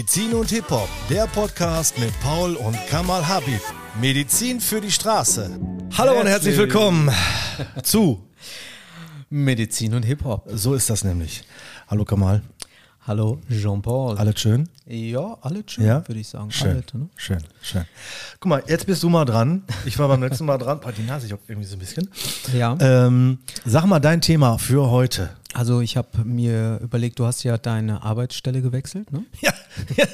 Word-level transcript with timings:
Medizin 0.00 0.32
und 0.32 0.48
Hip-Hop, 0.48 0.88
der 1.10 1.26
Podcast 1.26 1.98
mit 1.98 2.10
Paul 2.22 2.54
und 2.54 2.74
Kamal 2.88 3.28
Habib. 3.28 3.60
Medizin 4.00 4.58
für 4.58 4.80
die 4.80 4.90
Straße. 4.90 5.60
Hallo 5.98 6.18
und 6.18 6.26
herzlich 6.26 6.56
willkommen 6.56 7.10
zu 7.82 8.24
Medizin 9.28 9.92
und 9.92 10.04
Hip-Hop. 10.04 10.48
So 10.54 10.72
ist 10.72 10.88
das 10.88 11.04
nämlich. 11.04 11.44
Hallo 11.86 12.06
Kamal. 12.06 12.40
Hallo 13.06 13.40
Jean-Paul. 13.50 14.16
Alles 14.16 14.40
schön? 14.40 14.70
Ja, 14.86 15.36
alles 15.42 15.64
schön, 15.66 15.84
Ja? 15.84 16.08
würde 16.08 16.18
ich 16.20 16.28
sagen. 16.28 16.50
Schön, 16.50 16.70
Alles, 16.70 16.94
ne? 16.94 17.08
schön, 17.16 17.44
schön. 17.60 17.84
Guck 18.40 18.48
mal, 18.48 18.62
jetzt 18.68 18.86
bist 18.86 19.02
du 19.02 19.10
mal 19.10 19.26
dran. 19.26 19.64
Ich 19.84 19.98
war 19.98 20.08
beim 20.08 20.22
letzten 20.22 20.46
Mal 20.46 20.56
dran. 20.56 20.80
Boah, 20.80 20.92
Die 20.92 21.02
Nase 21.02 21.26
juckt 21.26 21.46
irgendwie 21.50 21.68
so 21.68 21.76
ein 21.76 21.78
bisschen. 21.78 22.08
Ja, 22.54 22.74
Ähm, 22.80 23.38
sag 23.66 23.84
mal 23.84 24.00
dein 24.00 24.22
Thema 24.22 24.56
für 24.56 24.88
heute. 24.90 25.28
Also 25.54 25.80
ich 25.80 25.96
habe 25.96 26.24
mir 26.24 26.78
überlegt, 26.82 27.18
du 27.18 27.26
hast 27.26 27.42
ja 27.42 27.58
deine 27.58 28.02
Arbeitsstelle 28.02 28.62
gewechselt, 28.62 29.12
ne? 29.12 29.24
Ja, 29.40 29.52
ja. 29.96 30.06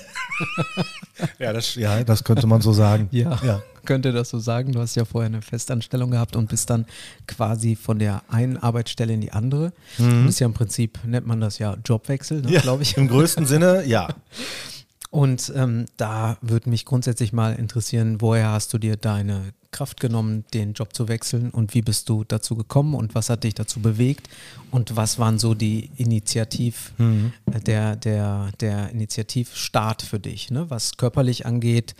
ja, 1.38 1.52
das, 1.52 1.74
ja 1.74 2.04
das 2.04 2.24
könnte 2.24 2.46
man 2.46 2.60
so 2.60 2.72
sagen. 2.72 3.09
ja. 3.12 3.62
Könnte 3.84 4.12
das 4.12 4.30
so 4.30 4.38
sagen? 4.38 4.72
Du 4.72 4.80
hast 4.80 4.96
ja 4.96 5.04
vorher 5.04 5.26
eine 5.26 5.42
Festanstellung 5.42 6.10
gehabt 6.10 6.36
und 6.36 6.48
bist 6.48 6.68
dann 6.70 6.86
quasi 7.26 7.76
von 7.76 7.98
der 7.98 8.22
einen 8.28 8.56
Arbeitsstelle 8.56 9.12
in 9.12 9.20
die 9.20 9.32
andere. 9.32 9.72
Mhm. 9.98 10.24
Das 10.24 10.34
ist 10.34 10.40
ja 10.40 10.46
im 10.46 10.54
Prinzip, 10.54 10.98
nennt 11.04 11.26
man 11.26 11.40
das 11.40 11.59
ja 11.59 11.76
Jobwechsel, 11.84 12.42
ne, 12.42 12.50
Ja, 12.50 12.60
glaube 12.60 12.82
ich. 12.82 12.96
Im 12.96 13.09
größten 13.09 13.46
Sinne, 13.46 13.84
ja. 13.87 14.09
Und 15.16 15.50
ähm, 15.56 15.86
da 15.96 16.36
würde 16.42 16.68
mich 16.68 16.84
grundsätzlich 16.84 17.32
mal 17.32 17.54
interessieren, 17.54 18.20
woher 18.20 18.50
hast 18.50 18.74
du 18.74 18.76
dir 18.76 18.98
deine 18.98 19.54
Kraft 19.70 19.98
genommen, 19.98 20.44
den 20.52 20.74
Job 20.74 20.94
zu 20.94 21.08
wechseln 21.08 21.52
und 21.52 21.72
wie 21.72 21.80
bist 21.80 22.10
du 22.10 22.22
dazu 22.24 22.54
gekommen 22.54 22.94
und 22.94 23.14
was 23.14 23.30
hat 23.30 23.44
dich 23.44 23.54
dazu 23.54 23.80
bewegt 23.80 24.28
und 24.70 24.94
was 24.94 25.18
waren 25.18 25.38
so 25.38 25.54
die 25.54 25.90
Initiativ, 25.96 26.92
äh, 26.98 27.60
der, 27.60 27.96
der, 27.96 28.50
der 28.60 28.90
Initiativstart 28.90 30.02
für 30.02 30.20
dich, 30.20 30.50
ne? 30.50 30.68
was 30.68 30.98
körperlich 30.98 31.46
angeht. 31.46 31.95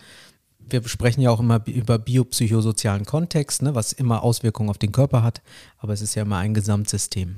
Wir 0.69 0.87
sprechen 0.87 1.21
ja 1.21 1.31
auch 1.31 1.39
immer 1.39 1.65
über 1.65 1.97
biopsychosozialen 1.97 3.05
Kontext, 3.05 3.63
ne? 3.63 3.73
was 3.73 3.93
immer 3.93 4.21
Auswirkungen 4.21 4.69
auf 4.69 4.77
den 4.77 4.91
Körper 4.91 5.23
hat, 5.23 5.41
aber 5.79 5.93
es 5.93 6.03
ist 6.03 6.13
ja 6.13 6.21
immer 6.21 6.37
ein 6.37 6.53
Gesamtsystem. 6.53 7.37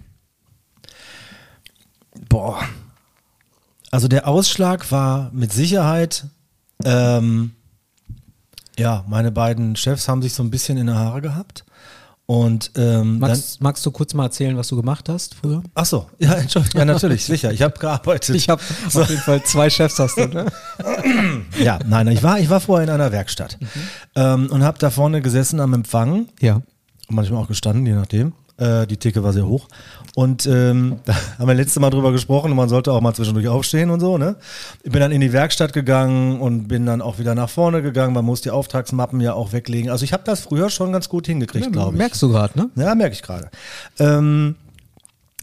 Boah. 2.27 2.67
Also 3.91 4.07
der 4.07 4.27
Ausschlag 4.27 4.91
war 4.91 5.31
mit 5.33 5.51
Sicherheit, 5.51 6.25
ähm, 6.85 7.51
ja, 8.77 9.03
meine 9.07 9.31
beiden 9.31 9.75
Chefs 9.75 10.07
haben 10.07 10.21
sich 10.21 10.33
so 10.33 10.43
ein 10.43 10.51
bisschen 10.51 10.77
in 10.77 10.87
die 10.87 10.93
Haare 10.93 11.21
gehabt. 11.21 11.65
Und 12.25 12.69
ähm, 12.75 13.19
dann, 13.19 13.31
Magst, 13.31 13.59
magst 13.59 13.83
du 13.87 13.89
kurz 13.89 14.13
mal 14.13 14.25
erzählen, 14.25 14.55
was 14.55 14.67
du 14.67 14.75
gemacht 14.75 15.09
hast 15.09 15.33
früher? 15.33 15.63
ach 15.73 15.85
so, 15.85 16.07
ja, 16.19 16.33
Entschuldigung, 16.35 16.77
ja, 16.79 16.85
natürlich, 16.85 17.25
sicher. 17.25 17.51
Ich 17.51 17.63
habe 17.63 17.79
gearbeitet. 17.79 18.35
Ich 18.35 18.49
habe 18.49 18.61
auf 18.85 19.09
jeden 19.09 19.21
Fall 19.21 19.43
zwei 19.43 19.67
Chefs 19.71 19.97
hast 19.97 20.15
du, 20.15 20.27
ne? 20.27 20.45
ja, 21.59 21.79
nein, 21.87 22.07
ich 22.09 22.21
war, 22.21 22.39
ich 22.39 22.51
war 22.51 22.59
vorher 22.59 22.87
in 22.87 22.93
einer 22.93 23.11
Werkstatt 23.11 23.57
ähm, 24.15 24.47
und 24.51 24.63
habe 24.63 24.77
da 24.77 24.91
vorne 24.91 25.21
gesessen 25.23 25.59
am 25.59 25.73
Empfang 25.73 26.27
Ja. 26.39 26.61
manchmal 27.09 27.41
auch 27.41 27.47
gestanden, 27.47 27.87
je 27.87 27.93
nachdem. 27.93 28.33
Äh, 28.59 28.85
die 28.87 28.97
Theke 28.97 29.23
war 29.23 29.33
sehr 29.33 29.47
hoch. 29.47 29.67
Und 30.15 30.45
ähm, 30.45 30.99
da 31.05 31.15
haben 31.37 31.47
wir 31.47 31.53
letztes 31.53 31.79
Mal 31.79 31.89
drüber 31.89 32.11
gesprochen 32.11 32.51
und 32.51 32.57
man 32.57 32.69
sollte 32.69 32.91
auch 32.91 33.01
mal 33.01 33.13
zwischendurch 33.13 33.47
aufstehen 33.47 33.89
und 33.89 33.99
so, 33.99 34.17
ne? 34.17 34.35
Ich 34.83 34.91
bin 34.91 34.99
dann 35.01 35.11
in 35.11 35.21
die 35.21 35.31
Werkstatt 35.31 35.73
gegangen 35.73 36.39
und 36.39 36.67
bin 36.67 36.85
dann 36.85 37.01
auch 37.01 37.19
wieder 37.19 37.35
nach 37.35 37.49
vorne 37.49 37.81
gegangen. 37.81 38.13
Man 38.13 38.25
muss 38.25 38.41
die 38.41 38.51
Auftragsmappen 38.51 39.21
ja 39.21 39.33
auch 39.33 39.53
weglegen. 39.53 39.89
Also 39.89 40.03
ich 40.03 40.13
habe 40.13 40.23
das 40.25 40.41
früher 40.41 40.69
schon 40.69 40.91
ganz 40.91 41.09
gut 41.09 41.27
hingekriegt, 41.27 41.71
glaube 41.71 41.93
ich. 41.93 41.97
Merkst 41.97 42.21
du 42.21 42.29
gerade, 42.29 42.57
ne? 42.57 42.69
Ja, 42.75 42.95
merke 42.95 43.13
ich 43.13 43.21
gerade. 43.21 43.49
Ähm, 43.97 44.55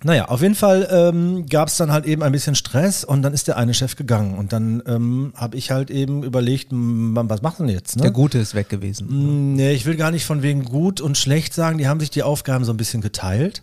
naja, 0.05 0.27
auf 0.27 0.43
jeden 0.43 0.55
Fall 0.55 0.87
ähm, 0.91 1.47
gab 1.47 1.69
es 1.69 1.77
dann 1.79 1.91
halt 1.91 2.05
eben 2.05 2.23
ein 2.23 2.33
bisschen 2.33 2.55
Stress 2.55 3.03
und 3.03 3.23
dann 3.23 3.33
ist 3.33 3.49
der 3.49 3.57
eine 3.57 3.73
Chef 3.73 3.97
gegangen. 3.97 4.37
Und 4.37 4.53
dann 4.53 4.83
ähm, 4.87 5.33
habe 5.35 5.57
ich 5.57 5.71
halt 5.71 5.91
eben 5.91 6.23
überlegt, 6.23 6.69
was 6.71 7.43
machen 7.43 7.67
wir 7.67 7.75
jetzt? 7.75 7.97
Ne? 7.97 8.03
Der 8.03 8.11
Gute 8.11 8.39
ist 8.39 8.55
weg 8.55 8.69
gewesen. 8.69 9.55
Nee, 9.55 9.73
ich 9.73 9.87
will 9.87 9.97
gar 9.97 10.11
nicht 10.11 10.27
von 10.27 10.43
wegen 10.43 10.65
gut 10.65 11.01
und 11.01 11.17
schlecht 11.17 11.55
sagen. 11.55 11.79
Die 11.79 11.89
haben 11.89 12.01
sich 12.01 12.11
die 12.11 12.23
Aufgaben 12.23 12.65
so 12.65 12.73
ein 12.73 12.77
bisschen 12.77 13.01
geteilt. 13.01 13.63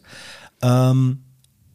Ähm, 0.62 1.20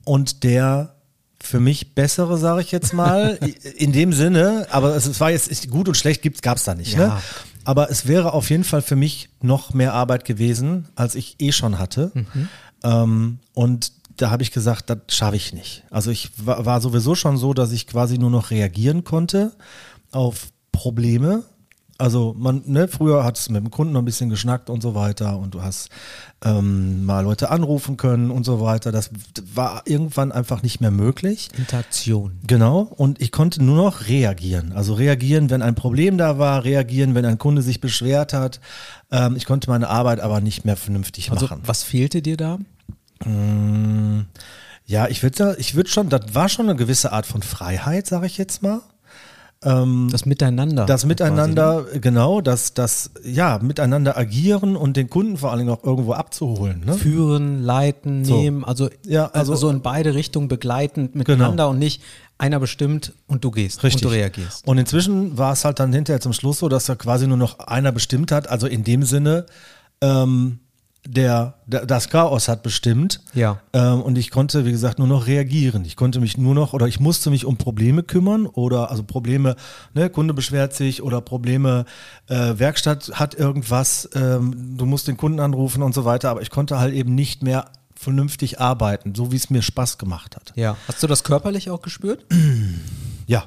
und 0.04 0.42
der 0.42 0.96
für 1.40 1.60
mich 1.60 1.94
bessere, 1.94 2.36
sage 2.36 2.60
ich 2.62 2.72
jetzt 2.72 2.92
mal, 2.92 3.38
in 3.76 3.92
dem 3.92 4.12
Sinne, 4.12 4.66
aber 4.70 4.96
es, 4.96 5.06
es 5.06 5.20
war 5.20 5.30
jetzt 5.30 5.70
gut 5.70 5.86
und 5.86 5.96
schlecht 5.96 6.20
gibt's 6.20 6.42
gab's 6.42 6.64
da 6.64 6.74
nicht. 6.74 6.96
Ne? 6.96 7.04
Ja. 7.04 7.22
Aber 7.64 7.90
es 7.90 8.08
wäre 8.08 8.32
auf 8.32 8.50
jeden 8.50 8.64
Fall 8.64 8.82
für 8.82 8.96
mich 8.96 9.28
noch 9.40 9.72
mehr 9.72 9.94
Arbeit 9.94 10.24
gewesen, 10.24 10.88
als 10.96 11.14
ich 11.14 11.36
eh 11.38 11.52
schon 11.52 11.78
hatte. 11.78 12.10
Ähm, 12.82 13.38
und 13.54 13.92
da 14.18 14.30
habe 14.30 14.42
ich 14.42 14.52
gesagt, 14.52 14.90
das 14.90 14.98
schaffe 15.08 15.36
ich 15.36 15.52
nicht. 15.52 15.84
Also 15.90 16.10
ich 16.10 16.30
war, 16.44 16.66
war 16.66 16.80
sowieso 16.80 17.14
schon 17.14 17.36
so, 17.36 17.54
dass 17.54 17.72
ich 17.72 17.86
quasi 17.86 18.18
nur 18.18 18.30
noch 18.30 18.50
reagieren 18.50 19.04
konnte 19.04 19.52
auf 20.12 20.48
Probleme. 20.72 21.44
Also 22.00 22.32
man, 22.38 22.62
ne, 22.66 22.86
früher 22.86 23.24
hat 23.24 23.36
es 23.38 23.48
mit 23.48 23.60
dem 23.60 23.72
Kunden 23.72 23.92
noch 23.92 24.02
ein 24.02 24.04
bisschen 24.04 24.30
geschnackt 24.30 24.70
und 24.70 24.80
so 24.82 24.94
weiter 24.94 25.36
und 25.36 25.54
du 25.54 25.62
hast 25.62 25.88
ähm, 26.44 27.04
mal 27.04 27.24
Leute 27.24 27.50
anrufen 27.50 27.96
können 27.96 28.30
und 28.30 28.44
so 28.44 28.60
weiter. 28.60 28.92
Das 28.92 29.10
war 29.52 29.82
irgendwann 29.84 30.30
einfach 30.30 30.62
nicht 30.62 30.80
mehr 30.80 30.92
möglich. 30.92 31.48
Interaktion. 31.58 32.38
Genau, 32.46 32.82
und 32.82 33.20
ich 33.20 33.32
konnte 33.32 33.64
nur 33.64 33.76
noch 33.76 34.06
reagieren. 34.06 34.70
Also 34.72 34.94
reagieren, 34.94 35.50
wenn 35.50 35.60
ein 35.60 35.74
Problem 35.74 36.18
da 36.18 36.38
war, 36.38 36.62
reagieren, 36.62 37.16
wenn 37.16 37.24
ein 37.24 37.38
Kunde 37.38 37.62
sich 37.62 37.80
beschwert 37.80 38.32
hat. 38.32 38.60
Ähm, 39.10 39.34
ich 39.34 39.44
konnte 39.44 39.68
meine 39.68 39.88
Arbeit 39.88 40.20
aber 40.20 40.40
nicht 40.40 40.64
mehr 40.64 40.76
vernünftig 40.76 41.32
Also 41.32 41.46
machen. 41.46 41.62
was 41.66 41.82
fehlte 41.82 42.22
dir 42.22 42.36
da? 42.36 42.58
Ja, 44.86 45.08
ich 45.08 45.22
würde 45.22 45.56
ich 45.58 45.74
würd 45.74 45.88
schon, 45.88 46.08
das 46.08 46.34
war 46.34 46.48
schon 46.48 46.66
eine 46.68 46.76
gewisse 46.76 47.12
Art 47.12 47.26
von 47.26 47.42
Freiheit, 47.42 48.06
sage 48.06 48.26
ich 48.26 48.38
jetzt 48.38 48.62
mal. 48.62 48.80
Das 49.60 50.24
Miteinander. 50.24 50.86
Das 50.86 51.00
quasi, 51.00 51.08
Miteinander, 51.08 51.84
genau, 52.00 52.40
das, 52.40 52.74
das, 52.74 53.10
ja, 53.24 53.58
miteinander 53.60 54.16
agieren 54.16 54.76
und 54.76 54.96
den 54.96 55.10
Kunden 55.10 55.36
vor 55.36 55.50
allen 55.50 55.58
Dingen 55.58 55.70
auch 55.70 55.82
irgendwo 55.82 56.12
abzuholen. 56.12 56.78
Ne? 56.80 56.92
ne? 56.92 56.94
Führen, 56.94 57.62
leiten, 57.64 58.24
So. 58.24 58.36
nehmen, 58.40 58.64
also, 58.64 58.88
Ja, 59.04 59.26
also- 59.26 59.52
also, 59.52 59.68
in 59.70 59.82
beide 59.82 60.14
Richtungen 60.14 60.46
begleitend 60.46 61.16
miteinander 61.16 61.68
und 61.68 61.80
nicht 61.80 62.02
einer 62.38 62.60
bestimmt 62.60 63.14
und 63.26 63.42
du 63.42 63.50
gehst 63.50 63.82
Richtig. 63.82 64.04
und 64.04 64.12
du 64.12 64.14
reagierst. 64.16 64.66
Und 64.68 64.78
inzwischen 64.78 65.36
war 65.36 65.54
es 65.54 65.64
halt 65.64 65.80
dann 65.80 65.92
hinterher 65.92 66.20
zum 66.20 66.32
Schluss 66.32 66.60
so, 66.60 66.68
dass 66.68 66.86
da 66.86 66.94
quasi 66.94 67.26
nur 67.26 67.36
noch 67.36 67.58
einer 67.58 67.90
bestimmt 67.90 68.30
hat. 68.30 68.48
Also 68.48 68.68
in 68.68 68.84
dem 68.84 69.02
Sinne, 69.02 69.46
ähm, 70.00 70.60
der, 71.08 71.54
der 71.66 71.86
das 71.86 72.10
Chaos 72.10 72.48
hat 72.48 72.62
bestimmt. 72.62 73.22
Ja. 73.32 73.60
Ähm, 73.72 74.02
und 74.02 74.18
ich 74.18 74.30
konnte, 74.30 74.66
wie 74.66 74.72
gesagt, 74.72 74.98
nur 74.98 75.08
noch 75.08 75.26
reagieren. 75.26 75.84
Ich 75.86 75.96
konnte 75.96 76.20
mich 76.20 76.36
nur 76.36 76.54
noch 76.54 76.74
oder 76.74 76.86
ich 76.86 77.00
musste 77.00 77.30
mich 77.30 77.46
um 77.46 77.56
Probleme 77.56 78.02
kümmern 78.02 78.46
oder 78.46 78.90
also 78.90 79.02
Probleme, 79.02 79.56
ne, 79.94 80.10
Kunde 80.10 80.34
beschwert 80.34 80.74
sich 80.74 81.02
oder 81.02 81.22
Probleme, 81.22 81.86
äh, 82.26 82.58
Werkstatt 82.58 83.12
hat 83.14 83.34
irgendwas, 83.34 84.08
ähm, 84.14 84.76
du 84.76 84.84
musst 84.84 85.08
den 85.08 85.16
Kunden 85.16 85.40
anrufen 85.40 85.82
und 85.82 85.94
so 85.94 86.04
weiter. 86.04 86.28
Aber 86.28 86.42
ich 86.42 86.50
konnte 86.50 86.78
halt 86.78 86.92
eben 86.92 87.14
nicht 87.14 87.42
mehr 87.42 87.70
vernünftig 87.94 88.60
arbeiten, 88.60 89.14
so 89.14 89.32
wie 89.32 89.36
es 89.36 89.48
mir 89.48 89.62
Spaß 89.62 89.96
gemacht 89.96 90.36
hat. 90.36 90.52
Ja. 90.56 90.76
Hast 90.86 91.02
du 91.02 91.06
das 91.06 91.24
körperlich 91.24 91.70
auch 91.70 91.80
gespürt? 91.80 92.26
Ja, 93.26 93.44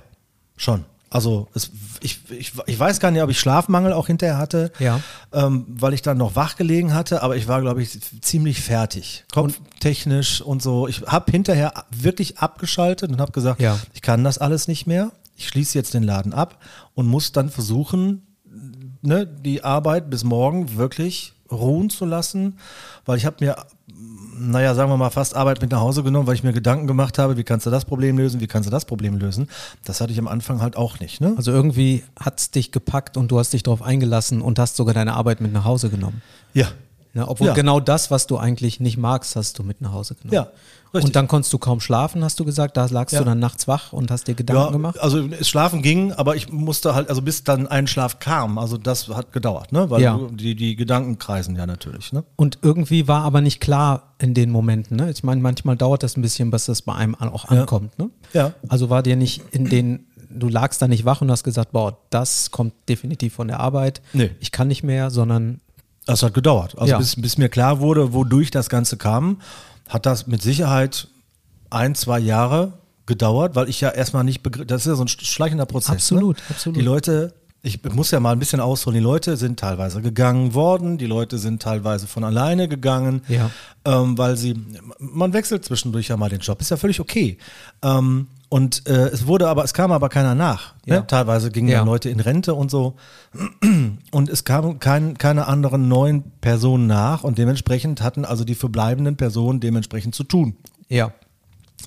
schon. 0.58 0.86
Also 1.14 1.50
es, 1.54 1.70
ich, 2.02 2.22
ich, 2.32 2.54
ich 2.66 2.80
weiß 2.80 3.02
gar 3.02 3.12
nicht, 3.12 3.22
ob 3.22 3.30
ich 3.30 3.38
Schlafmangel 3.40 3.92
auch 3.92 4.08
hinterher 4.08 4.38
hatte, 4.38 4.72
Ja. 4.80 5.02
ähm, 5.34 5.66
weil 5.68 5.94
ich 5.94 6.02
dann 6.02 6.18
noch 6.18 6.36
wach 6.38 6.56
gelegen 6.56 6.94
hatte, 6.94 7.22
aber 7.22 7.36
ich 7.36 7.50
war, 7.50 7.60
glaube 7.62 7.84
ich, 7.84 8.00
ziemlich 8.22 8.62
fertig. 8.62 9.26
Kopftechnisch 9.34 10.42
und 10.42 10.62
so. 10.62 10.88
Ich 10.88 11.02
habe 11.02 11.30
hinterher 11.32 11.74
wirklich 11.92 12.38
abgeschaltet 12.40 13.12
und 13.12 13.20
habe 13.20 13.34
gesagt, 13.34 13.60
Ja. 13.62 13.78
ich 13.94 14.02
kann 14.02 14.24
das 14.24 14.38
alles 14.38 14.70
nicht 14.70 14.88
mehr. 14.88 15.12
Ich 15.36 15.48
schließe 15.50 15.78
jetzt 15.78 15.94
den 15.94 16.04
Laden 16.04 16.34
ab 16.34 16.64
und 16.94 17.08
muss 17.08 17.34
dann 17.34 17.50
versuchen, 17.50 18.22
ne, 19.02 19.26
die 19.28 19.64
Arbeit 19.66 20.10
bis 20.10 20.24
morgen 20.24 20.78
wirklich 20.78 21.34
ruhen 21.52 21.90
zu 21.90 22.06
lassen, 22.06 22.58
weil 23.06 23.18
ich 23.18 23.26
habe 23.26 23.38
mir 23.44 23.58
naja, 24.38 24.74
sagen 24.76 24.90
wir 24.90 24.98
mal, 24.98 25.10
fast 25.10 25.36
Arbeit 25.36 25.62
mit 25.62 25.72
nach 25.72 25.82
Hause 25.82 26.04
genommen, 26.04 26.28
weil 26.28 26.36
ich 26.36 26.44
mir 26.44 26.54
Gedanken 26.54 26.88
gemacht 26.88 27.18
habe, 27.18 27.38
wie 27.38 27.44
kannst 27.44 27.66
du 27.66 27.70
das 27.70 27.86
Problem 27.86 28.18
lösen, 28.18 28.40
wie 28.42 28.48
kannst 28.48 28.68
du 28.68 28.72
das 28.72 28.86
Problem 28.86 29.18
lösen. 29.18 29.48
Das 29.86 30.02
hatte 30.02 30.12
ich 30.12 30.20
am 30.20 30.28
Anfang 30.28 30.62
halt 30.62 30.78
auch 30.78 31.00
nicht. 31.00 31.22
Ne? 31.22 31.34
Also 31.38 31.52
irgendwie 31.52 32.04
hat 32.20 32.40
es 32.40 32.52
dich 32.52 32.72
gepackt 32.72 33.18
und 33.18 33.32
du 33.32 33.40
hast 33.40 33.54
dich 33.54 33.64
darauf 33.64 33.82
eingelassen 33.82 34.42
und 34.42 34.60
hast 34.60 34.76
sogar 34.76 34.94
deine 34.94 35.14
Arbeit 35.14 35.42
mit 35.42 35.54
nach 35.54 35.66
Hause 35.66 35.90
genommen. 35.90 36.22
Ja. 36.54 36.68
Ja, 37.14 37.28
obwohl 37.28 37.48
Ja. 37.48 37.54
genau 37.54 37.80
das, 37.80 38.10
was 38.12 38.26
du 38.28 38.38
eigentlich 38.38 38.80
nicht 38.80 38.98
magst, 38.98 39.36
hast 39.36 39.60
du 39.60 39.64
mit 39.64 39.82
nach 39.82 39.92
Hause 39.92 40.16
genommen. 40.16 40.34
Ja, 40.34 40.48
richtig. 40.94 41.04
Und 41.10 41.16
dann 41.18 41.28
konntest 41.28 41.52
du 41.52 41.58
kaum 41.58 41.82
schlafen, 41.82 42.24
hast 42.24 42.40
du 42.40 42.46
gesagt. 42.46 42.78
Da 42.78 42.86
lagst 42.86 43.12
Ja. 43.12 43.20
du 43.20 43.26
dann 43.26 43.40
nachts 43.40 43.68
wach 43.68 43.92
und 43.92 44.10
hast 44.12 44.28
dir 44.30 44.34
Gedanken 44.34 44.64
Ja, 44.64 44.72
gemacht. 44.72 44.98
also 45.02 45.28
es 45.28 45.50
schlafen 45.50 45.82
ging, 45.82 46.14
aber 46.14 46.38
ich 46.38 46.52
musste 46.54 46.96
halt, 46.96 47.10
also 47.10 47.22
bis 47.22 47.44
dann 47.44 47.68
ein 47.68 47.88
Schlaf 47.88 48.20
kam, 48.20 48.58
also 48.58 48.78
das 48.78 49.10
hat 49.10 49.34
gedauert, 49.34 49.74
ne? 49.74 49.90
Weil 49.90 50.02
Ja. 50.02 50.20
die, 50.32 50.56
die 50.56 50.78
Gedanken 50.78 51.18
kreisen 51.20 51.56
ja 51.58 51.66
natürlich, 51.66 52.14
ne? 52.14 52.24
Und 52.38 52.60
irgendwie 52.62 53.10
war 53.10 53.24
aber 53.24 53.42
nicht 53.42 53.60
klar 53.60 54.14
in 54.20 54.34
den 54.34 54.50
Momenten. 54.50 54.96
Ne? 54.96 55.12
Ich 55.12 55.24
meine, 55.24 55.42
manchmal 55.42 55.76
dauert 55.76 56.04
das 56.04 56.16
ein 56.16 56.22
bisschen, 56.22 56.50
bis 56.50 56.66
das 56.68 56.82
bei 56.84 56.94
einem 56.96 57.16
auch 57.16 57.46
ankommt. 57.46 57.98
Ne? 58.00 58.10
Ja. 58.34 58.54
Also 58.70 58.90
war 58.90 59.04
dir 59.04 59.18
nicht 59.18 59.42
in 59.52 59.66
den, 59.68 60.06
du 60.30 60.48
lagst 60.48 60.82
da 60.82 60.88
nicht 60.88 61.04
wach 61.04 61.20
und 61.22 61.30
hast 61.30 61.44
gesagt, 61.44 61.74
boah, 61.74 61.98
das 62.10 62.52
kommt 62.52 62.74
definitiv 62.88 63.34
von 63.34 63.50
der 63.50 63.60
Arbeit. 63.60 64.02
Nee. 64.14 64.32
Ich 64.40 64.52
kann 64.54 64.70
nicht 64.70 64.84
mehr, 64.84 65.10
sondern 65.10 65.60
Das 66.06 66.24
hat 66.24 66.34
gedauert. 66.34 66.78
Also 66.78 66.92
Ja. 66.92 66.98
bis, 66.98 67.16
bis 67.20 67.38
mir 67.38 67.50
klar 67.50 67.80
wurde, 67.80 68.14
wodurch 68.14 68.52
das 68.52 68.70
Ganze 68.70 68.98
kam, 68.98 69.42
hat 69.90 70.06
das 70.06 70.28
mit 70.28 70.42
Sicherheit 70.42 71.08
ein, 71.70 71.96
zwei 71.96 72.20
Jahre 72.20 72.74
gedauert, 73.06 73.56
weil 73.56 73.70
ich 73.70 73.82
ja 73.82 73.90
erstmal 73.90 74.24
nicht 74.24 74.42
begriff, 74.42 74.68
das 74.68 74.82
ist 74.82 74.88
ja 74.88 74.96
so 74.96 75.04
ein 75.04 75.08
schleichender 75.08 75.66
Prozess. 75.66 75.96
Absolut, 75.96 76.38
ne? 76.38 76.44
absolut. 76.50 76.78
Die 76.78 76.82
Leute, 76.82 77.34
ich 77.64 77.84
muss 77.94 78.10
ja 78.12 78.20
mal 78.20 78.32
ein 78.32 78.40
bisschen 78.40 78.60
ausholen, 78.60 78.96
die 78.98 79.04
Leute 79.04 79.38
sind 79.38 79.60
teilweise 79.60 80.02
gegangen 80.02 80.54
worden, 80.56 80.98
die 80.98 81.06
Leute 81.06 81.38
sind 81.38 81.62
teilweise 81.62 82.08
von 82.08 82.24
alleine 82.24 82.68
gegangen, 82.68 83.22
Ja. 83.28 83.52
ähm, 83.86 84.18
weil 84.18 84.36
sie, 84.36 84.56
man 85.00 85.34
wechselt 85.34 85.64
zwischendurch 85.66 86.08
ja 86.08 86.18
mal 86.18 86.30
den 86.30 86.40
Job, 86.40 86.60
ist 86.60 86.72
ja 86.72 86.78
völlig 86.78 87.00
okay. 87.00 87.38
Ähm, 87.84 88.28
und 88.50 88.86
äh, 88.88 89.08
es 89.10 89.28
wurde 89.28 89.48
aber, 89.48 89.64
es 89.64 89.74
kam 89.74 89.92
aber 89.94 90.10
keiner 90.10 90.36
nach. 90.36 90.74
Ja. 90.86 91.00
Ne? 91.02 91.08
Teilweise 91.08 91.52
gingen 91.52 91.70
Ja. 91.70 91.78
dann 91.80 91.88
Leute 91.88 92.10
in 92.10 92.20
Rente 92.20 92.54
und 92.54 92.70
so. 92.70 92.96
Und 94.12 94.28
es 94.30 94.44
kamen 94.44 94.80
kein, 94.80 95.18
keine 95.18 95.48
anderen 95.48 95.88
neuen 95.88 96.24
Personen 96.42 96.86
nach 96.88 97.24
und 97.24 97.38
dementsprechend 97.38 98.02
hatten 98.02 98.26
also 98.26 98.44
die 98.44 98.56
verbleibenden 98.56 99.16
Personen 99.16 99.60
dementsprechend 99.62 100.16
zu 100.16 100.24
tun. 100.26 100.56
Ja. 100.90 101.14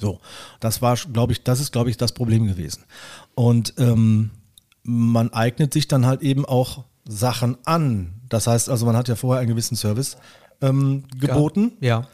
So, 0.01 0.21
das 0.61 0.81
war, 0.81 0.97
glaube 0.97 1.33
ich, 1.33 1.43
das 1.45 1.61
ist, 1.61 1.71
glaube 1.73 1.91
ich, 1.91 1.97
das 1.99 2.13
Problem 2.13 2.47
gewesen. 2.47 2.85
Und 3.35 3.75
ähm, 3.79 4.31
man 4.85 5.33
eignet 5.33 5.73
sich 5.73 5.89
dann 5.89 6.07
halt 6.07 6.23
eben 6.23 6.45
auch 6.45 6.85
Sachen 7.07 7.59
an. 7.65 8.21
Das 8.29 8.47
heißt 8.47 8.69
also, 8.69 8.87
man 8.87 8.97
hat 8.97 9.09
ja 9.09 9.17
vorher 9.17 9.41
einen 9.41 9.51
gewissen 9.51 9.77
Service 9.77 10.17
ähm, 10.61 11.05
geboten. 11.19 11.73
Ja. 11.81 12.07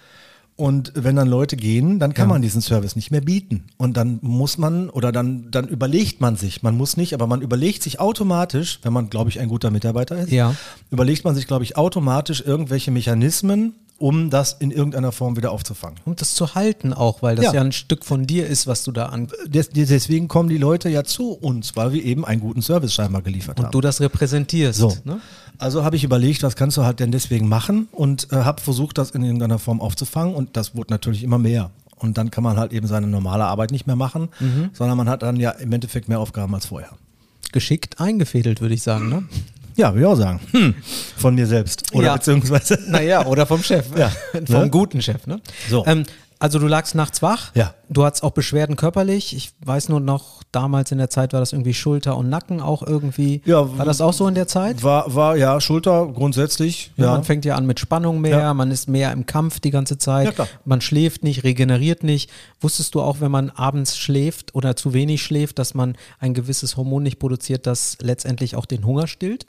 Und 0.61 0.93
wenn 0.95 1.17
dann 1.17 1.27
Leute 1.27 1.57
gehen, 1.57 1.99
dann 1.99 2.13
kann 2.13 2.29
Ja. 2.29 2.35
man 2.35 2.43
diesen 2.43 2.61
Service 2.61 2.95
nicht 2.95 3.11
mehr 3.11 3.23
bieten. 3.23 3.65
Und 3.79 3.97
dann 3.97 4.19
muss 4.21 4.59
man 4.59 4.91
oder 4.91 5.11
dann, 5.11 5.51
dann 5.51 5.67
überlegt 5.69 6.21
man 6.21 6.37
sich, 6.37 6.63
man 6.63 6.77
muss 6.77 6.99
nicht, 6.99 7.15
aber 7.15 7.27
man 7.27 7.41
überlegt 7.41 7.83
sich 7.83 7.99
automatisch, 7.99 8.79
wenn 8.83 8.93
man, 8.93 9.09
glaube 9.09 9.31
ich, 9.31 9.41
ein 9.41 9.49
guter 9.49 9.71
Mitarbeiter 9.71 10.19
ist, 10.19 10.31
Ja. 10.31 10.55
überlegt 10.91 11.25
man 11.25 11.35
sich, 11.35 11.47
glaube 11.47 11.65
ich, 11.65 11.79
automatisch 11.79 12.43
irgendwelche 12.47 12.91
Mechanismen, 12.91 13.73
um 13.97 14.31
das 14.31 14.53
in 14.55 14.71
irgendeiner 14.71 15.13
Form 15.13 15.37
wieder 15.37 15.51
aufzufangen. 15.51 15.99
Um 16.05 16.15
das 16.17 16.35
zu 16.35 16.55
halten 16.55 16.93
auch, 16.93 17.23
weil 17.23 17.37
das 17.37 17.47
ja, 17.47 17.55
Ja. 17.55 17.61
ein 17.63 17.73
Stück 17.73 18.05
von 18.05 18.27
dir 18.27 18.47
ist, 18.47 18.67
was 18.67 18.85
du 18.85 18.93
da 18.93 19.07
an. 19.07 19.29
Des, 19.47 19.71
deswegen 19.71 20.29
kommen 20.29 20.49
die 20.51 20.57
Leute 20.59 20.89
ja 20.91 21.05
zu 21.05 21.33
uns, 21.33 21.75
weil 21.77 21.93
wir 21.93 22.05
eben 22.05 22.25
einen 22.25 22.41
guten 22.41 22.63
Service 22.63 22.93
scheinbar 22.95 23.23
geliefert 23.23 23.59
Und 23.59 23.67
haben. 23.67 23.73
du 23.73 23.81
das 23.81 24.01
repräsentierst. 24.01 24.79
So. 24.79 24.95
Ne? 25.05 25.21
Also 25.61 25.85
habe 25.85 25.95
ich 25.97 26.05
überlegt, 26.05 26.43
was 26.43 26.57
kannst 26.57 26.77
du 26.77 26.85
halt 26.85 27.01
denn 27.01 27.13
deswegen 27.13 27.49
machen 27.49 27.89
und 27.93 28.29
äh, 28.33 28.37
habe 28.37 28.61
versucht, 28.61 28.99
das 28.99 29.11
in 29.11 29.23
irgendeiner 29.23 29.59
Form 29.59 29.81
aufzufangen 29.81 30.35
und 30.35 30.57
das 30.57 30.75
wurde 30.75 30.91
natürlich 30.93 31.23
immer 31.23 31.39
mehr. 31.39 31.71
Und 31.97 32.17
dann 32.17 32.31
kann 32.31 32.43
man 32.43 32.57
halt 32.57 32.73
eben 32.73 32.87
seine 32.87 33.07
normale 33.07 33.45
Arbeit 33.45 33.71
nicht 33.73 33.87
mehr 33.87 33.97
machen, 33.97 34.29
Mhm. 34.41 34.71
sondern 34.73 34.97
man 34.97 35.09
hat 35.09 35.23
dann 35.23 35.37
ja 35.37 35.51
im 35.51 35.71
Endeffekt 35.73 36.09
mehr 36.09 36.19
Aufgaben 36.19 36.55
als 36.55 36.67
vorher. 36.67 36.91
Geschickt 37.53 38.01
eingefädelt, 38.01 38.61
würde 38.63 38.75
ich 38.75 38.83
sagen. 38.83 39.09
Ne? 39.11 39.25
Ja, 39.77 39.93
würde 39.93 40.01
ich 40.01 40.07
auch 40.07 40.17
sagen. 40.17 40.41
Hm. 40.53 40.75
Von 41.17 41.35
mir 41.35 41.47
selbst. 41.47 41.95
Oder 41.95 42.07
Ja. 42.07 42.15
beziehungsweise. 42.17 42.79
Naja, 42.89 43.27
oder 43.27 43.45
vom 43.47 43.63
Chef. 43.63 43.87
Ja. 43.97 44.11
Vom 44.47 44.63
Ne? 44.63 44.71
guten 44.71 45.03
Chef. 45.03 45.27
Ne? 45.27 45.41
So. 45.69 45.85
Ähm, 45.87 46.05
also 46.41 46.59
du 46.59 46.67
lagst 46.67 46.95
nachts 46.95 47.21
wach. 47.23 47.55
Ja. 47.55 47.75
Du 47.91 48.05
hattest 48.05 48.25
auch 48.25 48.31
Beschwerden 48.33 48.75
körperlich. 48.75 49.37
Ich 49.37 49.53
weiß 49.65 49.89
nur 49.91 50.01
noch, 50.01 50.43
damals 50.53 50.91
in 50.91 50.99
der 50.99 51.11
Zeit 51.11 51.33
war 51.35 51.41
das 51.41 51.53
irgendwie 51.53 51.75
Schulter 51.75 52.17
und 52.17 52.29
Nacken 52.31 52.61
auch 52.63 52.83
irgendwie. 52.83 53.43
Ja, 53.45 53.77
war 53.79 53.85
das 53.85 54.01
auch 54.01 54.13
so 54.15 54.27
in 54.27 54.35
der 54.35 54.49
Zeit? 54.49 54.83
War, 54.83 55.15
war 55.15 55.37
ja 55.37 55.61
Schulter 55.61 56.07
grundsätzlich. 56.13 56.93
Ja. 56.97 57.05
Ja. 57.05 57.11
Man 57.13 57.25
fängt 57.25 57.45
ja 57.45 57.57
an 57.57 57.67
mit 57.67 57.79
Spannung 57.79 58.21
mehr, 58.23 58.39
Ja. 58.39 58.55
man 58.55 58.71
ist 58.71 58.89
mehr 58.89 59.13
im 59.13 59.27
Kampf 59.27 59.61
die 59.61 59.71
ganze 59.71 59.99
Zeit, 59.99 60.27
Ja, 60.27 60.33
klar. 60.33 60.49
man 60.65 60.81
schläft 60.81 61.23
nicht, 61.25 61.45
regeneriert 61.45 62.03
nicht. 62.05 62.31
Wusstest 62.61 62.95
du 62.95 63.03
auch, 63.03 63.21
wenn 63.21 63.31
man 63.31 63.51
abends 63.51 63.99
schläft 63.99 64.55
oder 64.55 64.77
zu 64.77 64.95
wenig 64.95 65.23
schläft, 65.23 65.59
dass 65.59 65.75
man 65.75 65.95
ein 66.21 66.33
gewisses 66.33 66.77
Hormon 66.77 67.03
nicht 67.03 67.19
produziert, 67.19 67.67
das 67.67 67.99
letztendlich 68.01 68.57
auch 68.57 68.65
den 68.67 68.87
Hunger 68.87 69.07
stillt? 69.09 69.45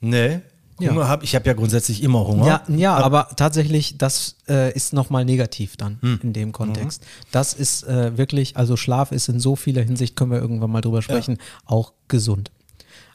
Nee. 0.00 0.40
Ja. 0.80 0.90
Hunger 0.90 1.08
hab, 1.08 1.22
ich 1.22 1.34
habe 1.34 1.46
ja 1.46 1.52
grundsätzlich 1.52 2.02
immer 2.02 2.26
Hunger. 2.26 2.46
Ja, 2.46 2.62
ja, 2.74 2.96
aber 2.96 3.28
tatsächlich, 3.36 3.98
das 3.98 4.36
äh, 4.48 4.72
ist 4.74 4.92
nochmal 4.92 5.24
negativ 5.24 5.76
dann 5.76 5.98
Hm. 6.00 6.20
in 6.22 6.32
dem 6.32 6.52
Kontext. 6.52 7.04
Das 7.30 7.54
ist 7.54 7.84
äh, 7.84 8.16
wirklich, 8.16 8.56
also 8.56 8.76
Schlaf 8.76 9.12
ist 9.12 9.28
in 9.28 9.38
so 9.38 9.54
vieler 9.54 9.82
Hinsicht, 9.82 10.16
können 10.16 10.30
wir 10.30 10.38
irgendwann 10.38 10.70
mal 10.70 10.80
drüber 10.80 11.02
sprechen, 11.02 11.38
auch 11.66 11.92
gesund. 12.08 12.50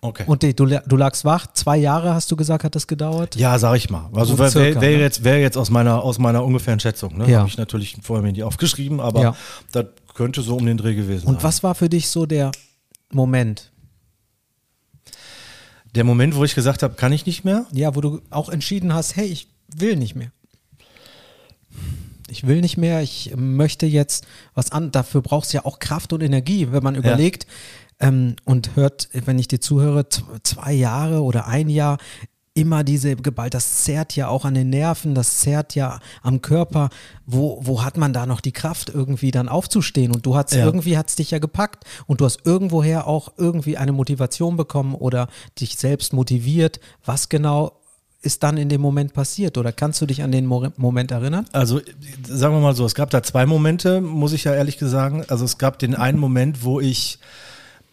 Okay. 0.02 0.24
Und 0.28 0.44
die, 0.44 0.56
du, 0.56 0.66
du 0.68 0.96
lagst 0.96 1.26
wach, 1.26 1.48
zwei 1.54 1.76
Jahre 1.78 2.14
hast 2.14 2.30
du 2.32 2.36
gesagt, 2.36 2.64
hat 2.64 2.76
das 2.76 2.86
gedauert? 2.86 3.36
Ja, 3.36 3.58
sag 3.58 3.76
ich 3.78 3.90
mal. 3.90 4.10
Also 4.14 4.34
So 4.36 4.40
wäre 4.40 4.54
wär, 4.54 4.82
wär 4.82 4.92
ne? 4.98 5.00
jetzt, 5.02 5.24
wär 5.24 5.40
jetzt 5.40 5.58
aus 5.58 5.72
meiner, 5.72 6.04
aus 6.04 6.20
meiner 6.20 6.44
ungefähren 6.46 6.80
Schätzung. 6.80 7.18
Ne? 7.18 7.30
Ja. 7.30 7.40
Habe 7.40 7.50
ich 7.50 7.58
natürlich 7.58 7.98
vorher 8.04 8.24
mir 8.24 8.32
nie 8.32 8.44
aufgeschrieben, 8.44 9.00
aber 9.00 9.22
Ja. 9.22 9.36
das 9.72 9.86
könnte 10.14 10.42
so 10.44 10.56
um 10.56 10.66
den 10.66 10.78
Dreh 10.78 10.94
gewesen 10.94 11.26
sein. 11.26 11.36
Und 11.36 11.44
was 11.44 11.64
war 11.64 11.74
für 11.74 11.90
dich 11.90 12.10
so 12.10 12.28
der 12.28 12.52
Moment, 13.12 13.72
Der 15.98 16.04
Moment, 16.04 16.36
wo 16.36 16.44
ich 16.44 16.54
gesagt 16.54 16.84
habe, 16.84 16.94
kann 16.94 17.12
ich 17.12 17.26
nicht 17.26 17.44
mehr? 17.44 17.66
ja, 17.72 17.96
wo 17.96 18.02
du 18.02 18.22
auch 18.30 18.50
entschieden 18.50 18.94
hast, 18.94 19.16
hey, 19.16 19.26
ich 19.26 19.48
will 19.76 19.96
nicht 19.96 20.16
mehr. 20.16 20.32
Ich 22.30 22.46
will 22.46 22.62
nicht 22.62 22.78
mehr, 22.78 23.02
ich 23.02 23.34
möchte 23.36 23.88
jetzt 23.88 24.28
was 24.54 24.72
an. 24.72 24.92
Dafür 24.92 25.24
brauchst 25.24 25.52
du 25.52 25.58
ja 25.58 25.66
auch 25.66 25.80
Kraft 25.80 26.14
und 26.14 26.22
Energie, 26.22 26.72
wenn 26.72 26.84
man 26.84 26.94
überlegt 26.94 27.48
ähm, 28.00 28.36
und 28.46 28.76
hört, 28.76 29.10
wenn 29.12 29.40
ich 29.40 29.48
dir 29.48 29.60
zuhöre, 29.60 30.08
zwei 30.44 30.74
Jahre 30.74 31.24
oder 31.24 31.48
ein 31.48 31.68
Jahr, 31.68 31.98
immer 32.58 32.84
diese 32.84 33.16
Gewalt, 33.16 33.54
das 33.54 33.84
zerrt 33.84 34.16
ja 34.16 34.28
auch 34.30 34.44
an 34.44 34.56
den 34.56 34.72
Nerven, 34.72 35.14
das 35.14 35.38
zerrt 35.38 35.76
ja 35.76 36.00
am 36.24 36.42
Körper. 36.42 36.90
Wo, 37.28 37.60
wo 37.62 37.84
hat 37.84 37.98
man 37.98 38.14
da 38.14 38.26
noch 38.26 38.42
die 38.42 38.52
Kraft, 38.52 38.90
irgendwie 38.90 39.30
dann 39.32 39.48
aufzustehen? 39.48 40.12
Und 40.12 40.26
du 40.26 40.36
hast 40.36 40.54
Ja. 40.54 40.66
irgendwie 40.66 40.98
hat's 40.98 41.16
dich 41.16 41.32
ja 41.32 41.40
gepackt 41.40 41.84
und 42.08 42.20
du 42.20 42.26
hast 42.26 42.46
irgendwoher 42.46 43.06
auch 43.06 43.34
irgendwie 43.38 43.78
eine 43.78 43.92
Motivation 43.92 44.58
bekommen 44.58 44.96
oder 44.96 45.28
dich 45.60 45.78
selbst 45.78 46.14
motiviert. 46.14 46.80
Was 47.06 47.30
genau 47.30 47.74
ist 48.24 48.42
dann 48.42 48.58
in 48.58 48.70
dem 48.70 48.82
Moment 48.82 49.14
passiert? 49.14 49.60
Oder 49.60 49.72
kannst 49.72 50.02
du 50.02 50.08
dich 50.08 50.24
an 50.24 50.32
den 50.32 50.48
Mo 50.48 50.68
Moment 50.78 51.12
erinnern? 51.12 51.46
Also 51.52 51.80
sagen 52.24 52.56
wir 52.56 52.60
mal 52.60 52.76
so, 52.76 52.86
es 52.86 52.96
gab 52.96 53.12
da 53.12 53.22
zwei 53.22 53.46
Momente, 53.46 54.02
muss 54.02 54.34
ich 54.34 54.46
ja 54.46 54.56
ehrlich 54.56 54.78
sagen. 54.80 55.24
Also 55.28 55.46
es 55.46 55.60
gab 55.60 55.78
den 55.78 55.94
einen 55.94 56.18
Moment, 56.18 56.64
wo 56.64 56.80
ich 56.80 57.20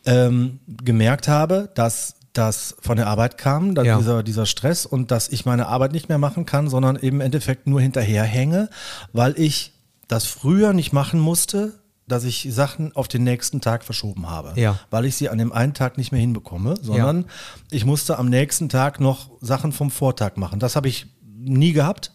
ähm, 0.07 0.61
gemerkt 0.67 1.29
habe, 1.29 1.71
dass 1.75 2.15
das 2.35 2.77
von 2.81 2.97
der 2.97 3.07
Arbeit 3.07 3.39
kam, 3.39 3.75
dass 3.75 3.87
Ja. 3.87 3.97
dieser, 3.99 4.23
dieser 4.23 4.45
Stress 4.47 4.85
und 4.87 5.11
dass 5.11 5.29
ich 5.29 5.45
meine 5.47 5.67
Arbeit 5.69 5.93
nicht 5.93 6.09
mehr 6.09 6.19
machen 6.19 6.45
kann, 6.47 6.69
sondern 6.69 6.97
eben 6.97 7.17
im 7.17 7.21
Endeffekt 7.21 7.67
nur 7.67 7.81
hinterherhänge, 7.81 8.69
weil 9.13 9.39
ich 9.39 9.73
das 10.09 10.27
früher 10.27 10.73
nicht 10.75 10.93
machen 10.93 11.19
musste, 11.19 11.73
dass 12.07 12.25
ich 12.25 12.49
Sachen 12.53 12.95
auf 12.95 13.09
den 13.09 13.25
nächsten 13.25 13.63
Tag 13.63 13.83
verschoben 13.83 14.29
habe, 14.29 14.53
Ja. 14.61 14.79
weil 14.91 15.07
ich 15.07 15.17
sie 15.17 15.31
an 15.31 15.39
dem 15.39 15.53
einen 15.53 15.73
Tag 15.73 15.97
nicht 15.97 16.13
mehr 16.13 16.21
hinbekomme, 16.21 16.75
sondern 16.83 17.25
ich 17.71 17.87
musste 17.87 18.19
am 18.19 18.29
nächsten 18.29 18.69
Tag 18.69 19.01
noch 19.01 19.31
Sachen 19.41 19.73
vom 19.73 19.91
Vortag 19.91 20.37
machen. 20.37 20.59
Das 20.61 20.77
habe 20.77 20.89
ich 20.89 21.07
nie 21.45 21.73
gehabt 21.73 22.13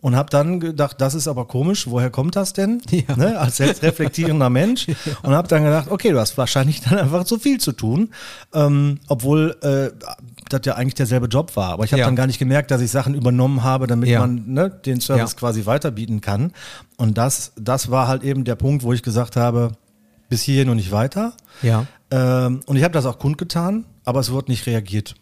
und 0.00 0.16
habe 0.16 0.30
dann 0.30 0.60
gedacht, 0.60 1.00
das 1.00 1.14
ist 1.14 1.28
aber 1.28 1.46
komisch, 1.46 1.86
woher 1.88 2.10
kommt 2.10 2.36
das 2.36 2.52
denn? 2.52 2.80
Ja. 2.90 3.16
Ne, 3.16 3.38
als 3.38 3.56
selbstreflektierender 3.58 4.50
Mensch 4.50 4.86
und 5.22 5.32
habe 5.34 5.48
dann 5.48 5.64
gedacht, 5.64 5.90
okay, 5.90 6.10
du 6.12 6.18
hast 6.20 6.36
wahrscheinlich 6.38 6.80
dann 6.82 6.98
einfach 6.98 7.24
zu 7.24 7.38
viel 7.38 7.58
zu 7.60 7.72
tun, 7.72 8.10
ähm, 8.54 8.98
obwohl 9.08 9.56
äh, 9.62 9.90
das 10.48 10.60
ja 10.64 10.74
eigentlich 10.74 10.94
derselbe 10.94 11.26
Job 11.26 11.56
war. 11.56 11.70
Aber 11.72 11.84
ich 11.84 11.92
habe 11.92 12.00
Ja. 12.00 12.06
dann 12.06 12.16
gar 12.16 12.26
nicht 12.26 12.38
gemerkt, 12.38 12.70
dass 12.70 12.80
ich 12.80 12.90
Sachen 12.90 13.14
übernommen 13.14 13.62
habe, 13.62 13.86
damit 13.86 14.08
Ja. 14.08 14.20
man 14.20 14.44
ne, 14.46 14.68
den 14.70 15.00
Service 15.00 15.32
Ja. 15.32 15.38
quasi 15.38 15.64
weiterbieten 15.66 16.20
kann. 16.20 16.52
Und 16.96 17.16
das, 17.18 17.52
das 17.56 17.90
war 17.90 18.08
halt 18.08 18.22
eben 18.22 18.44
der 18.44 18.56
Punkt, 18.56 18.82
wo 18.82 18.92
ich 18.92 19.02
gesagt 19.02 19.36
habe, 19.36 19.72
bis 20.28 20.42
hierhin 20.42 20.68
und 20.68 20.76
nicht 20.76 20.92
weiter. 20.92 21.34
Ja. 21.62 21.86
Ähm, 22.10 22.60
und 22.66 22.76
ich 22.76 22.84
habe 22.84 22.92
das 22.92 23.06
auch 23.06 23.18
kundgetan, 23.18 23.84
aber 24.04 24.20
es 24.20 24.32
wird 24.32 24.48
nicht 24.48 24.66
reagiert. 24.66 25.14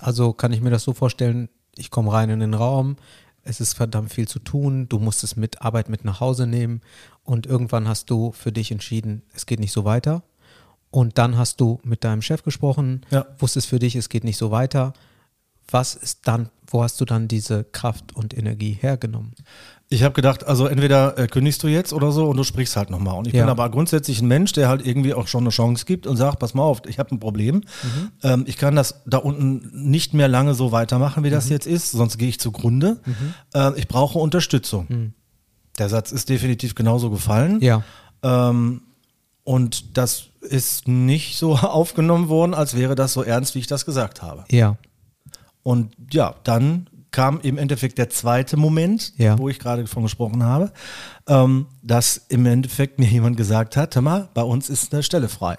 Also 0.00 0.32
kann 0.32 0.52
ich 0.52 0.60
mir 0.60 0.70
das 0.70 0.84
so 0.84 0.92
vorstellen, 0.92 1.48
ich 1.78 1.90
komme 1.90 2.12
rein 2.12 2.30
in 2.30 2.40
den 2.40 2.54
Raum, 2.54 2.96
es 3.44 3.60
ist 3.60 3.74
verdammt 3.74 4.12
viel 4.12 4.28
zu 4.28 4.38
tun, 4.40 4.88
du 4.88 4.98
musst 4.98 5.24
es 5.24 5.36
mit 5.36 5.62
Arbeit 5.62 5.88
mit 5.88 6.04
nach 6.04 6.20
Hause 6.20 6.46
nehmen 6.46 6.82
und 7.24 7.46
irgendwann 7.46 7.88
hast 7.88 8.10
du 8.10 8.32
für 8.32 8.52
dich 8.52 8.70
entschieden, 8.70 9.22
es 9.34 9.46
geht 9.46 9.60
nicht 9.60 9.72
so 9.72 9.84
weiter. 9.84 10.22
Und 10.90 11.18
dann 11.18 11.36
hast 11.36 11.60
du 11.60 11.80
mit 11.84 12.02
deinem 12.04 12.22
Chef 12.22 12.42
gesprochen, 12.42 13.02
Ja. 13.10 13.26
wusstest 13.38 13.66
für 13.68 13.78
dich, 13.78 13.94
es 13.94 14.08
geht 14.08 14.24
nicht 14.24 14.38
so 14.38 14.50
weiter. 14.50 14.94
Was 15.70 15.94
ist 15.94 16.26
dann, 16.26 16.48
wo 16.66 16.82
hast 16.82 16.98
du 17.00 17.04
dann 17.04 17.28
diese 17.28 17.64
Kraft 17.64 18.16
und 18.16 18.36
Energie 18.36 18.72
hergenommen? 18.72 19.34
Ich 19.90 20.02
habe 20.02 20.12
gedacht, 20.14 20.46
also 20.46 20.66
entweder 20.66 21.16
äh, 21.16 21.26
kündigst 21.28 21.62
du 21.62 21.66
jetzt 21.68 21.94
oder 21.94 22.12
so 22.12 22.26
und 22.28 22.36
du 22.36 22.44
sprichst 22.44 22.76
halt 22.76 22.90
nochmal. 22.90 23.14
Und 23.18 23.26
ich 23.26 23.32
Ja. 23.32 23.44
bin 23.44 23.48
aber 23.50 23.70
grundsätzlich 23.70 24.20
ein 24.20 24.28
Mensch, 24.28 24.52
der 24.52 24.68
halt 24.68 24.86
irgendwie 24.86 25.14
auch 25.14 25.28
schon 25.28 25.44
eine 25.44 25.50
Chance 25.50 25.86
gibt 25.86 26.06
und 26.06 26.18
sagt, 26.18 26.38
pass 26.40 26.52
mal 26.52 26.62
auf, 26.62 26.82
ich 26.86 26.98
habe 26.98 27.14
ein 27.14 27.18
Problem. 27.20 27.62
Ähm, 28.22 28.44
ich 28.46 28.58
kann 28.58 28.76
das 28.76 29.00
da 29.06 29.16
unten 29.16 29.70
nicht 29.90 30.12
mehr 30.12 30.28
lange 30.28 30.52
so 30.54 30.72
weitermachen, 30.72 31.24
wie 31.24 31.30
das 31.30 31.48
jetzt 31.48 31.66
ist, 31.66 31.90
sonst 31.92 32.18
gehe 32.18 32.28
ich 32.28 32.38
zugrunde. 32.38 33.00
Äh, 33.54 33.78
ich 33.78 33.88
brauche 33.88 34.18
Unterstützung. 34.18 35.14
Der 35.78 35.88
Satz 35.88 36.12
ist 36.12 36.28
definitiv 36.28 36.74
genauso 36.74 37.08
gefallen. 37.08 37.58
Ja. 37.62 37.82
Ähm, 38.22 38.82
und 39.44 39.96
das 39.96 40.24
ist 40.42 40.86
nicht 40.86 41.38
so 41.38 41.54
aufgenommen 41.56 42.28
worden, 42.28 42.52
als 42.52 42.76
wäre 42.76 42.94
das 42.94 43.14
so 43.14 43.22
ernst, 43.22 43.54
wie 43.54 43.60
ich 43.60 43.66
das 43.68 43.86
gesagt 43.86 44.20
habe. 44.20 44.44
Ja. 44.50 44.76
Und 45.62 45.94
ja, 46.12 46.34
dann 46.44 46.90
kam 47.10 47.40
im 47.40 47.56
Endeffekt 47.58 47.98
der 47.98 48.10
zweite 48.10 48.56
Moment, 48.56 49.12
Ja. 49.16 49.38
wo 49.38 49.48
ich 49.48 49.58
gerade 49.58 49.86
von 49.86 50.02
gesprochen 50.02 50.42
habe, 50.44 50.72
ähm, 51.26 51.66
dass 51.82 52.18
im 52.28 52.44
Endeffekt 52.46 52.98
mir 52.98 53.06
jemand 53.08 53.36
gesagt 53.36 53.76
hat, 53.76 53.94
hör 53.94 54.02
mal, 54.02 54.28
bei 54.34 54.42
uns 54.42 54.68
ist 54.68 54.92
eine 54.92 55.02
Stelle 55.02 55.28
frei. 55.28 55.56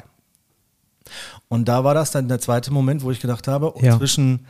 Und 1.48 1.68
da 1.68 1.84
war 1.84 1.94
das 1.96 2.12
dann 2.12 2.28
der 2.28 2.40
zweite 2.40 2.72
Moment, 2.72 3.04
wo 3.04 3.12
ich 3.12 3.20
gedacht 3.20 3.48
habe, 3.48 3.74
Ja. 3.82 3.98
zwischen 3.98 4.46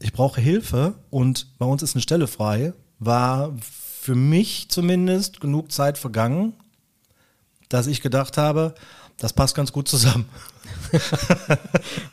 ich 0.00 0.12
brauche 0.12 0.40
Hilfe 0.40 0.94
und 1.10 1.58
bei 1.58 1.66
uns 1.66 1.82
ist 1.82 1.94
eine 1.94 2.02
Stelle 2.02 2.26
frei, 2.26 2.72
war 2.98 3.52
für 3.60 4.14
mich 4.14 4.68
zumindest 4.68 5.40
genug 5.40 5.72
Zeit 5.72 5.98
vergangen, 5.98 6.52
dass 7.68 7.86
ich 7.86 8.00
gedacht 8.00 8.36
habe, 8.36 8.74
das 9.18 9.32
passt 9.32 9.54
ganz 9.54 9.72
gut 9.72 9.88
zusammen. 9.88 10.26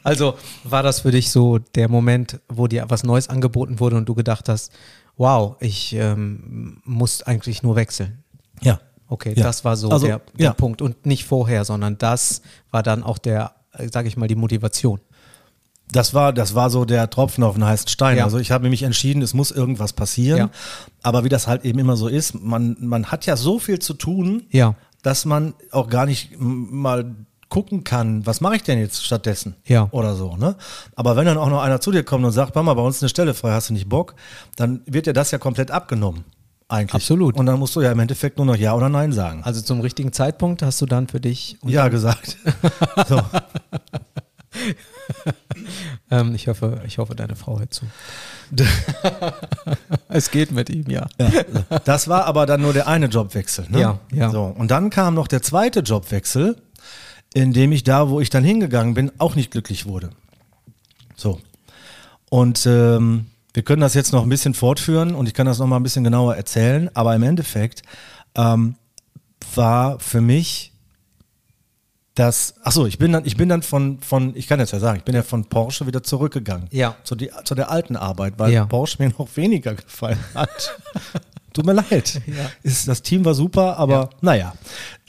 also 0.03 0.35
war 0.63 0.83
das 0.83 1.01
für 1.01 1.11
dich 1.11 1.29
so 1.31 1.59
der 1.59 1.89
Moment, 1.89 2.39
wo 2.49 2.67
dir 2.67 2.85
was 2.89 3.03
Neues 3.03 3.29
angeboten 3.29 3.79
wurde 3.79 3.95
und 3.97 4.07
du 4.07 4.15
gedacht 4.15 4.49
hast, 4.49 4.71
wow, 5.17 5.55
ich 5.59 5.93
ähm, 5.93 6.81
muss 6.85 7.23
eigentlich 7.23 7.63
nur 7.63 7.75
wechseln. 7.75 8.23
Ja. 8.61 8.79
Okay, 9.07 9.33
Ja. 9.35 9.43
das 9.43 9.65
war 9.65 9.75
so 9.75 9.89
Also, 9.89 10.07
der, 10.07 10.21
der 10.37 10.45
ja. 10.45 10.53
Punkt 10.53 10.81
und 10.81 11.05
nicht 11.05 11.25
vorher, 11.25 11.65
sondern 11.65 11.97
das 11.97 12.41
war 12.71 12.81
dann 12.81 13.03
auch 13.03 13.17
der, 13.17 13.55
äh, 13.73 13.89
sag 13.91 14.05
ich 14.05 14.15
mal, 14.15 14.27
die 14.27 14.35
Motivation. 14.35 14.99
Das 15.91 16.13
war, 16.13 16.31
das 16.31 16.55
war 16.55 16.69
so 16.69 16.85
der 16.85 17.09
Tropfen 17.09 17.43
auf 17.43 17.55
den 17.55 17.65
heißen 17.65 17.89
Stein. 17.89 18.17
Ja. 18.17 18.23
Also 18.23 18.37
ich 18.39 18.51
habe 18.51 18.69
mich 18.69 18.83
entschieden, 18.83 19.21
es 19.21 19.33
muss 19.33 19.51
irgendwas 19.51 19.91
passieren. 19.91 20.37
Ja. 20.39 20.49
Aber 21.03 21.25
wie 21.25 21.29
das 21.29 21.47
halt 21.47 21.65
eben 21.65 21.79
immer 21.79 21.97
so 21.97 22.07
ist, 22.07 22.33
man, 22.41 22.77
man 22.79 23.07
hat 23.07 23.25
ja 23.25 23.35
so 23.35 23.59
viel 23.59 23.79
zu 23.79 23.93
tun, 23.93 24.43
Ja. 24.51 24.75
Dass 25.03 25.25
man 25.25 25.53
auch 25.71 25.89
gar 25.89 26.05
nicht 26.05 26.31
mal 26.39 27.15
gucken 27.49 27.83
kann, 27.83 28.25
was 28.25 28.41
mache 28.41 28.55
ich 28.55 28.63
denn 28.63 28.79
jetzt 28.79 29.05
stattdessen? 29.05 29.55
Ja. 29.65 29.89
Oder 29.91 30.15
so, 30.15 30.37
ne? 30.37 30.55
Aber 30.95 31.15
wenn 31.17 31.25
dann 31.25 31.37
auch 31.37 31.49
noch 31.49 31.61
einer 31.61 31.81
zu 31.81 31.91
dir 31.91 32.03
kommt 32.03 32.25
und 32.25 32.31
sagt, 32.31 32.55
Mama, 32.55 32.73
bei 32.73 32.81
uns 32.81 32.95
ist 32.95 33.03
eine 33.03 33.09
Stelle 33.09 33.33
frei, 33.33 33.51
hast 33.51 33.69
du 33.69 33.73
nicht 33.73 33.89
Bock? 33.89 34.15
Dann 34.55 34.81
wird 34.85 35.05
dir 35.05 35.13
das 35.13 35.31
ja 35.31 35.37
komplett 35.37 35.69
abgenommen. 35.69 36.23
Eigentlich. 36.69 36.95
Absolut. 36.95 37.35
Und 37.35 37.45
dann 37.47 37.59
musst 37.59 37.75
du 37.75 37.81
ja 37.81 37.91
im 37.91 37.99
Endeffekt 37.99 38.37
nur 38.37 38.45
noch 38.45 38.55
Ja 38.55 38.73
oder 38.73 38.87
Nein 38.87 39.11
sagen. 39.11 39.43
Also 39.43 39.61
zum 39.61 39.81
richtigen 39.81 40.13
Zeitpunkt 40.13 40.63
hast 40.63 40.79
du 40.79 40.85
dann 40.85 41.09
für 41.09 41.19
dich 41.19 41.57
ja 41.65 41.89
gesagt. 41.89 42.37
so. 43.09 43.21
Ähm, 46.11 46.35
ich, 46.35 46.49
hoffe, 46.49 46.81
ich 46.85 46.97
hoffe, 46.97 47.15
deine 47.15 47.37
Frau 47.37 47.57
hört 47.57 47.73
zu. 47.73 47.85
es 50.09 50.29
geht 50.29 50.51
mit 50.51 50.69
ihm, 50.69 50.89
ja. 50.89 51.07
Ja, 51.17 51.79
das 51.85 52.09
war 52.09 52.25
aber 52.25 52.45
dann 52.45 52.61
nur 52.61 52.73
der 52.73 52.87
eine 52.87 53.05
Jobwechsel. 53.05 53.65
Ne? 53.69 53.79
Ja, 53.79 53.99
ja. 54.11 54.29
So, 54.29 54.43
und 54.43 54.69
dann 54.69 54.89
kam 54.89 55.15
noch 55.15 55.27
der 55.27 55.41
zweite 55.41 55.79
Jobwechsel, 55.79 56.57
in 57.33 57.53
dem 57.53 57.71
ich 57.71 57.85
da, 57.85 58.09
wo 58.09 58.19
ich 58.19 58.29
dann 58.29 58.43
hingegangen 58.43 58.93
bin, 58.93 59.11
auch 59.19 59.35
nicht 59.35 59.51
glücklich 59.51 59.85
wurde. 59.85 60.09
So. 61.15 61.39
Und 62.29 62.65
ähm, 62.65 63.27
wir 63.53 63.63
können 63.63 63.81
das 63.81 63.93
jetzt 63.93 64.11
noch 64.11 64.23
ein 64.23 64.29
bisschen 64.29 64.53
fortführen 64.53 65.15
und 65.15 65.27
ich 65.27 65.33
kann 65.33 65.45
das 65.45 65.59
noch 65.59 65.67
mal 65.67 65.77
ein 65.77 65.83
bisschen 65.83 66.03
genauer 66.03 66.35
erzählen, 66.35 66.89
aber 66.93 67.15
im 67.15 67.23
Endeffekt 67.23 67.83
ähm, 68.35 68.75
war 69.55 69.99
für 69.99 70.21
mich 70.21 70.70
das, 72.25 72.53
ach 72.63 72.71
so, 72.71 72.85
ich 72.85 72.97
bin 72.97 73.11
dann, 73.11 73.25
ich 73.25 73.35
bin 73.35 73.49
dann 73.49 73.63
von, 73.63 73.99
von, 73.99 74.35
ich 74.35 74.47
kann 74.47 74.59
jetzt 74.59 74.71
ja 74.73 74.79
sagen, 74.79 74.97
ich 74.99 75.03
bin 75.03 75.15
ja 75.15 75.23
von 75.23 75.45
Porsche 75.45 75.87
wieder 75.87 76.03
zurückgegangen. 76.03 76.67
Ja. 76.71 76.95
Zu, 77.03 77.15
die, 77.15 77.31
zu 77.45 77.55
der 77.55 77.71
alten 77.71 77.95
Arbeit, 77.95 78.35
weil 78.37 78.51
Ja. 78.51 78.65
Porsche 78.65 79.01
mir 79.01 79.09
noch 79.17 79.27
weniger 79.35 79.73
gefallen 79.75 80.19
hat. 80.35 80.77
Tut 81.53 81.65
mir 81.65 81.73
leid. 81.73 82.21
Ja. 82.27 82.49
Ist, 82.63 82.87
das 82.87 83.01
Team 83.01 83.25
war 83.25 83.33
super, 83.33 83.77
aber 83.77 83.93
Ja. 83.93 84.09
naja. 84.21 84.53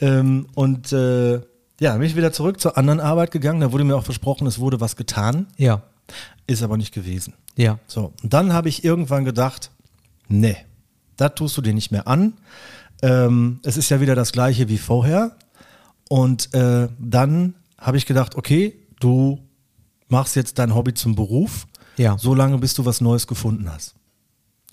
Ähm, 0.01 0.47
und 0.55 0.91
äh, 0.91 1.33
ja, 1.79 1.93
bin 1.93 2.01
ich 2.03 2.15
wieder 2.15 2.31
zurück 2.33 2.59
zur 2.59 2.77
anderen 2.77 2.99
Arbeit 2.99 3.31
gegangen. 3.31 3.61
Da 3.61 3.71
wurde 3.71 3.83
mir 3.83 3.95
auch 3.95 4.03
versprochen, 4.05 4.47
es 4.47 4.59
wurde 4.59 4.79
was 4.81 4.95
getan. 4.95 5.47
Ja, 5.57 5.83
Ist 6.47 6.63
aber 6.63 6.77
nicht 6.77 6.93
gewesen. 6.93 7.33
ja. 7.55 7.79
So, 7.87 8.11
und 8.23 8.33
dann 8.33 8.53
habe 8.53 8.69
ich 8.69 8.83
irgendwann 8.83 9.23
gedacht, 9.25 9.71
nee, 10.27 10.57
das 11.17 11.35
tust 11.35 11.55
du 11.57 11.61
dir 11.61 11.73
nicht 11.73 11.91
mehr 11.91 12.07
an. 12.07 12.33
Ähm, 13.01 13.59
es 13.63 13.77
ist 13.77 13.89
ja 13.89 13.99
wieder 14.01 14.15
das 14.15 14.31
gleiche 14.31 14.67
wie 14.69 14.77
vorher. 14.77 15.31
Und 16.13 16.53
äh, 16.53 16.89
dann 16.99 17.55
habe 17.79 17.97
ich 17.97 18.05
gedacht, 18.05 18.35
okay, 18.35 18.75
du 18.99 19.39
machst 20.09 20.35
jetzt 20.35 20.59
dein 20.59 20.75
Hobby 20.75 20.93
zum 20.93 21.15
Beruf, 21.15 21.65
Ja. 21.97 22.19
so 22.19 22.35
lange 22.35 22.59
bis 22.59 22.75
du 22.75 22.85
was 22.85 23.01
Neues 23.01 23.25
gefunden 23.25 23.67
hast. 23.73 23.95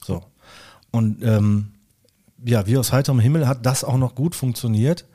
So. 0.05 0.23
Und 0.91 1.23
ähm, 1.23 1.73
ja, 2.45 2.67
wie 2.67 2.77
aus 2.77 2.93
heiterem 2.93 3.21
Himmel 3.21 3.49
hat 3.49 3.65
das 3.65 3.85
auch 3.85 3.97
noch 3.97 4.15
gut 4.15 4.35
funktioniert. 4.35 5.07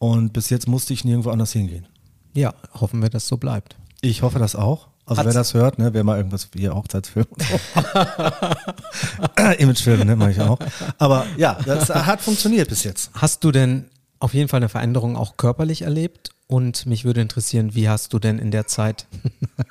Und 0.00 0.32
bis 0.32 0.50
jetzt 0.50 0.66
musste 0.66 0.92
ich 0.92 1.04
nirgendwo 1.04 1.30
anders 1.30 1.52
hingehen. 1.52 1.86
Ja, 2.34 2.52
hoffen 2.74 3.00
wir, 3.00 3.08
dass 3.08 3.28
so 3.28 3.36
bleibt. 3.36 3.76
Ich 4.00 4.22
hoffe 4.22 4.40
das 4.40 4.56
auch. 4.56 4.88
Also 5.06 5.20
Hat's- 5.20 5.26
wer 5.26 5.34
das 5.34 5.54
hört, 5.54 5.78
ne, 5.78 5.94
wer 5.94 6.02
mal 6.02 6.16
irgendwas 6.16 6.48
wie 6.52 6.68
Hochzeitsfilm. 6.68 7.26
Imagefilme 9.58 10.04
ne, 10.04 10.16
mache 10.16 10.32
ich 10.32 10.40
auch. 10.40 10.58
Aber 10.98 11.26
ja, 11.36 11.56
das 11.64 11.90
hat 11.90 12.20
funktioniert 12.20 12.68
bis 12.68 12.82
jetzt. 12.82 13.12
Hast 13.14 13.44
du 13.44 13.52
denn 13.52 13.84
auf 14.20 14.34
jeden 14.34 14.48
Fall 14.48 14.58
eine 14.58 14.68
Veränderung 14.68 15.16
auch 15.16 15.36
körperlich 15.36 15.82
erlebt? 15.82 16.30
Und 16.46 16.86
mich 16.86 17.04
würde 17.04 17.20
interessieren, 17.20 17.74
wie 17.74 17.88
hast 17.88 18.12
du 18.12 18.18
denn 18.18 18.38
in 18.38 18.50
der 18.50 18.66
Zeit, 18.66 19.06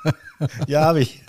Ja, 0.68 0.82
habe 0.86 1.01
ich. 1.01 1.24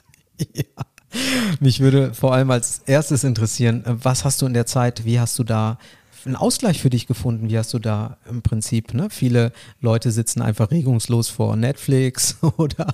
mich 1.61 1.81
würde 1.81 2.15
vor 2.15 2.35
allem 2.35 2.51
als 2.51 2.83
erstes 2.87 3.25
interessieren, 3.25 3.83
was 3.87 4.25
hast 4.25 4.41
du 4.43 4.47
in 4.47 4.55
der 4.55 4.67
Zeit, 4.67 5.05
wie 5.05 5.19
hast 5.21 5.39
du 5.39 5.45
da 5.45 5.79
einen 6.27 6.37
Ausgleich 6.37 6.81
für 6.81 6.91
dich 6.91 7.07
gefunden? 7.07 7.49
Wie 7.51 7.57
hast 7.59 7.73
du 7.75 7.79
da 7.79 8.17
im 8.29 8.43
Prinzip, 8.43 8.95
ne? 8.95 9.09
Viele 9.11 9.53
Leute 9.81 10.11
sitzen 10.11 10.43
einfach 10.43 10.71
regungslos 10.71 11.29
vor 11.29 11.57
Netflix 11.57 12.37
oder 12.57 12.87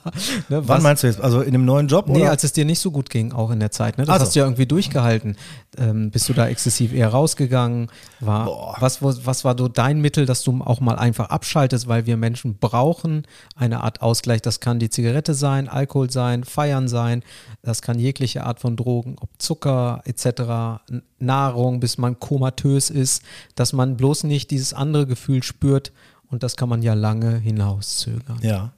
ne, 0.49 0.66
Wann 0.66 0.68
was- 0.68 0.83
meinst 0.83 1.02
du 1.02 1.06
jetzt? 1.09 1.21
Also 1.21 1.40
in 1.40 1.52
dem 1.52 1.64
neuen 1.64 1.88
Job? 1.88 2.09
Nee, 2.09 2.23
oder? 2.23 2.30
als 2.30 2.45
es 2.45 2.52
dir 2.52 2.64
nicht 2.64 2.78
so 2.80 2.90
gut 2.90 3.11
ging, 3.11 3.33
auch 3.33 3.50
in 3.50 3.61
der 3.61 3.71
Zeit. 3.71 3.99
Ne? 3.99 4.04
Das 4.04 4.14
Ach 4.14 4.18
so. 4.21 4.26
hast 4.26 4.37
du 4.37 4.40
ja 4.40 4.47
irgendwie 4.47 4.66
durchgehalten. 4.66 5.37
Ähm, 5.78 6.11
bist 6.11 6.28
du 6.28 6.33
da 6.33 6.49
exzessiv 6.49 6.92
eher 6.92 7.09
rausgegangen? 7.09 7.88
War, 8.21 8.47
Boah. 8.47 8.76
was, 8.80 9.02
was, 9.02 9.45
war 9.45 9.56
so 9.59 9.68
dein 9.68 10.00
Mittel, 10.00 10.25
dass 10.26 10.42
du 10.42 10.61
auch 10.64 10.80
mal 10.80 10.97
einfach 10.97 11.28
abschaltest, 11.30 11.87
weil 11.88 12.06
wir 12.06 12.16
Menschen 12.16 12.56
brauchen 12.59 13.25
eine 13.54 13.83
Art 13.83 14.00
Ausgleich. 14.02 14.40
Das 14.42 14.61
kann 14.61 14.78
die 14.78 14.88
Zigarette 14.90 15.35
sein, 15.35 15.68
Alkohol 15.68 16.11
sein, 16.11 16.45
Feiern 16.45 16.88
sein. 16.88 17.23
Das 17.62 17.83
kann 17.83 17.99
jegliche 17.99 18.45
Art 18.45 18.61
von 18.61 18.76
Drogen, 18.76 19.16
ob 19.21 19.28
Zucker 19.38 20.00
etc., 20.04 20.80
Nahrung, 21.18 21.80
bis 21.80 21.99
man 21.99 22.18
komatös 22.21 22.90
ist, 22.90 23.15
dass 23.54 23.73
man 23.73 23.96
bloß 23.96 24.25
nicht 24.25 24.50
dieses 24.50 24.73
andere 24.73 25.06
Gefühl 25.06 25.42
spürt. 25.42 25.92
Und 26.28 26.42
das 26.42 26.56
kann 26.56 26.68
man 26.68 26.82
ja 26.82 26.94
lange 26.94 27.38
hinauszögern. 27.38 28.38
Ja. 28.42 28.73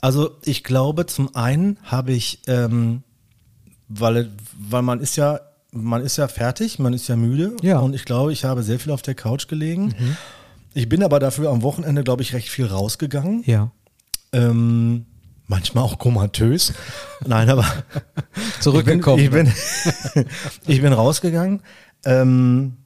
Also 0.00 0.36
ich 0.44 0.64
glaube, 0.64 1.06
zum 1.06 1.34
einen 1.34 1.78
habe 1.82 2.12
ich, 2.12 2.40
ähm, 2.46 3.02
weil, 3.88 4.30
weil 4.58 4.82
man 4.82 5.00
ist 5.00 5.16
ja, 5.16 5.40
man 5.72 6.02
ist 6.02 6.16
ja 6.16 6.28
fertig, 6.28 6.78
man 6.78 6.92
ist 6.92 7.08
ja 7.08 7.16
müde. 7.16 7.56
Ja. 7.62 7.78
Und 7.78 7.94
ich 7.94 8.04
glaube, 8.04 8.32
ich 8.32 8.44
habe 8.44 8.62
sehr 8.62 8.78
viel 8.78 8.92
auf 8.92 9.02
der 9.02 9.14
Couch 9.14 9.48
gelegen. 9.48 9.94
Ich 10.72 10.88
bin 10.88 11.02
aber 11.02 11.20
dafür 11.20 11.50
am 11.50 11.62
Wochenende, 11.62 12.02
glaube 12.02 12.22
ich, 12.22 12.32
recht 12.32 12.48
viel 12.48 12.66
rausgegangen. 12.66 13.42
Ja. 13.46 13.70
Ähm, 14.32 15.06
manchmal 15.46 15.84
auch 15.84 15.98
komatös. 15.98 16.72
Nein, 17.26 17.50
aber 17.50 17.66
Zurückgekommen. 18.60 19.22
Ich 19.22 19.30
bin, 19.30 19.46
ich 19.46 20.12
bin, 20.14 20.26
ich 20.66 20.80
bin 20.80 20.92
rausgegangen. 20.92 21.60
Ähm, 22.04 22.76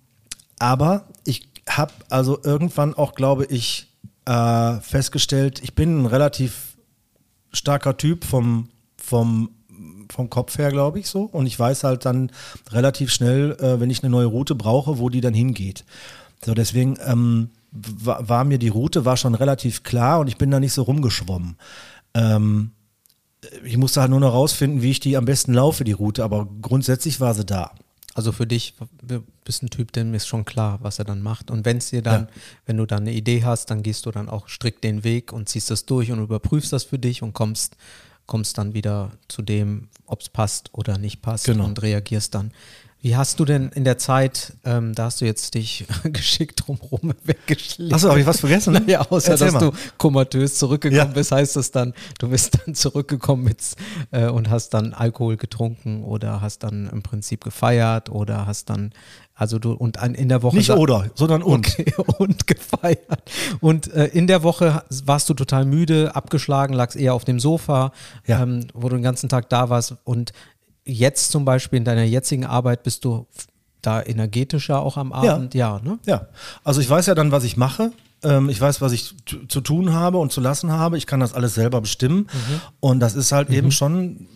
aber 0.58 1.04
ich 1.24 1.48
habe 1.68 1.92
also 2.08 2.38
irgendwann 2.42 2.94
auch, 2.94 3.14
glaube 3.14 3.44
ich, 3.46 3.88
äh, 4.24 4.80
festgestellt, 4.80 5.60
ich 5.62 5.74
bin 5.74 6.02
ein 6.02 6.06
relativ 6.06 6.76
starker 7.52 7.96
Typ 7.96 8.24
vom, 8.24 8.68
vom, 8.96 9.50
vom 10.10 10.30
Kopf 10.30 10.58
her, 10.58 10.70
glaube 10.70 10.98
ich, 10.98 11.08
so. 11.08 11.22
Und 11.22 11.46
ich 11.46 11.58
weiß 11.58 11.84
halt 11.84 12.04
dann 12.04 12.30
relativ 12.70 13.10
schnell, 13.10 13.52
äh, 13.60 13.80
wenn 13.80 13.90
ich 13.90 14.02
eine 14.02 14.10
neue 14.10 14.26
Route 14.26 14.54
brauche, 14.54 14.98
wo 14.98 15.08
die 15.08 15.20
dann 15.20 15.34
hingeht. 15.34 15.84
So, 16.44 16.54
deswegen 16.54 16.98
ähm, 17.04 17.50
war, 17.70 18.28
war 18.28 18.44
mir 18.44 18.58
die 18.58 18.68
Route 18.68 19.04
war 19.04 19.16
schon 19.16 19.34
relativ 19.34 19.82
klar 19.82 20.20
und 20.20 20.28
ich 20.28 20.36
bin 20.36 20.50
da 20.50 20.60
nicht 20.60 20.72
so 20.72 20.82
rumgeschwommen. 20.82 21.56
Ähm, 22.18 22.72
ich 23.64 23.76
musste 23.76 24.00
halt 24.00 24.10
nur 24.10 24.20
noch 24.20 24.32
rausfinden, 24.32 24.82
wie 24.82 24.90
ich 24.90 25.00
die 25.00 25.16
am 25.16 25.25
besten 25.25 25.54
laufe, 25.54 25.84
die 25.84 25.92
Route, 25.92 26.25
aber 26.25 26.48
grundsätzlich 26.60 27.20
war 27.20 27.34
sie 27.34 27.44
da. 27.44 27.72
Also 28.14 28.32
für 28.32 28.46
dich 28.48 28.75
du 29.00 29.22
bist 29.44 29.62
ein 29.62 29.70
Typ, 29.70 29.92
dem 29.92 30.12
ist 30.12 30.26
schon 30.26 30.44
klar, 30.44 30.80
was 30.82 30.98
er 30.98 31.04
dann 31.04 31.22
macht. 31.22 31.50
Und 31.52 31.64
wenn 31.64 31.76
es 31.76 31.90
dir 31.90 32.02
dann, 32.02 32.22
Ja. 32.22 32.28
wenn 32.66 32.76
du 32.76 32.84
dann 32.84 33.02
eine 33.02 33.12
Idee 33.12 33.44
hast, 33.44 33.66
dann 33.70 33.84
gehst 33.84 34.06
du 34.06 34.10
dann 34.10 34.28
auch 34.28 34.48
strikt 34.48 34.82
den 34.82 35.04
Weg 35.04 35.32
und 35.32 35.48
ziehst 35.48 35.70
das 35.70 35.87
durch 35.87 36.10
und 36.10 36.20
überprüfst 36.20 36.72
das 36.72 36.82
für 36.82 36.98
dich 36.98 37.22
und 37.22 37.32
kommst, 37.32 37.76
kommst 38.26 38.58
dann 38.58 38.75
wieder 38.75 39.12
zu 39.28 39.40
dem, 39.42 39.88
ob 40.04 40.20
es 40.22 40.28
passt 40.30 40.70
oder 40.72 40.98
nicht 40.98 41.22
passt 41.22 41.44
Genau. 41.44 41.64
und 41.64 41.80
reagierst 41.80 42.34
dann. 42.34 42.50
Wie 43.00 43.16
hast 43.16 43.38
du 43.38 43.44
denn 43.44 43.70
in 43.74 43.84
der 43.84 43.96
Zeit, 43.96 44.54
ähm, 44.64 44.92
da 44.92 45.04
hast 45.04 45.20
du 45.20 45.24
jetzt 45.24 45.54
dich 45.54 45.86
geschickt 46.04 46.64
drumherum 46.66 47.14
weggeschlichen. 47.24 47.94
Achso, 47.94 48.08
habe 48.10 48.18
ich 48.20 48.26
was 48.26 48.40
vergessen? 48.40 48.72
Naja, 48.86 49.02
außer 49.08 49.30
Erzähl 49.32 49.46
dass 49.52 49.54
mal. 49.54 49.70
du 49.70 49.72
komatös 49.98 50.56
zurückgekommen 50.58 50.98
Ja. 50.98 51.04
bist, 51.04 51.30
heißt 51.30 51.54
das 51.56 51.70
dann, 51.70 51.94
du 52.18 52.28
bist 52.28 52.58
dann 52.64 52.74
zurückgekommen 52.74 53.44
mit, 53.44 53.58
äh, 54.10 54.26
und 54.28 54.50
hast 54.50 54.70
dann 54.70 54.94
Alkohol 54.94 55.36
getrunken 55.36 56.02
oder 56.02 56.40
hast 56.40 56.64
dann 56.64 56.88
im 56.90 57.02
Prinzip 57.02 57.44
gefeiert 57.44 58.10
oder 58.10 58.46
hast 58.46 58.68
dann, 58.68 58.92
also 59.36 59.60
du, 59.60 59.72
und 59.74 59.98
an, 60.00 60.16
in 60.16 60.28
der 60.28 60.42
Woche. 60.42 60.56
Nicht 60.56 60.70
oder, 60.70 61.08
sondern 61.14 61.42
und. 61.44 61.68
Okay, 61.68 61.94
und 62.18 62.48
gefeiert. 62.48 63.22
Und 63.60 63.92
äh, 63.92 64.06
in 64.06 64.26
der 64.26 64.42
Woche 64.42 64.82
warst 65.04 65.28
du 65.28 65.34
total 65.34 65.64
müde, 65.66 66.16
abgeschlagen, 66.16 66.74
lagst 66.74 66.96
eher 66.96 67.14
auf 67.14 67.24
dem 67.24 67.38
Sofa, 67.38 67.92
Ja. 68.26 68.42
ähm, 68.42 68.66
wo 68.74 68.88
du 68.88 68.96
den 68.96 69.04
ganzen 69.04 69.28
Tag 69.28 69.48
da 69.50 69.70
warst. 69.70 69.94
Und 70.02 70.32
jetzt 70.88 71.30
zum 71.30 71.45
Beispiel 71.45 71.76
in 71.78 71.85
deiner 71.85 72.02
jetzigen 72.02 72.45
Arbeit 72.45 72.83
bist 72.83 73.04
du 73.04 73.26
da 73.83 74.02
energetischer 74.02 74.80
auch 74.80 74.97
am 74.97 75.11
Ja. 75.11 75.35
Abend, 75.35 75.54
ja, 75.54 75.80
ne? 75.85 75.99
Ja, 76.07 76.26
also 76.64 76.80
ich 76.80 76.90
weiß 76.90 77.07
ja 77.07 77.14
dann, 77.14 77.30
was 77.30 77.45
ich 77.45 77.57
mache. 77.57 77.92
Ähm, 78.25 78.49
ich 78.49 78.61
weiß, 78.61 78.80
was 78.80 78.90
ich 78.92 79.14
zu 79.49 79.61
tun 79.61 79.92
habe 79.92 80.18
und 80.18 80.33
zu 80.33 80.40
lassen 80.40 80.73
habe. 80.73 80.99
Ich 80.99 81.07
kann 81.07 81.21
das 81.21 81.33
alles 81.35 81.54
selber 81.54 81.80
bestimmen. 81.80 82.26
Und 82.80 82.99
das 83.00 83.14
ist 83.14 83.30
halt 83.30 83.50
eben 83.50 83.71
schon 83.71 84.26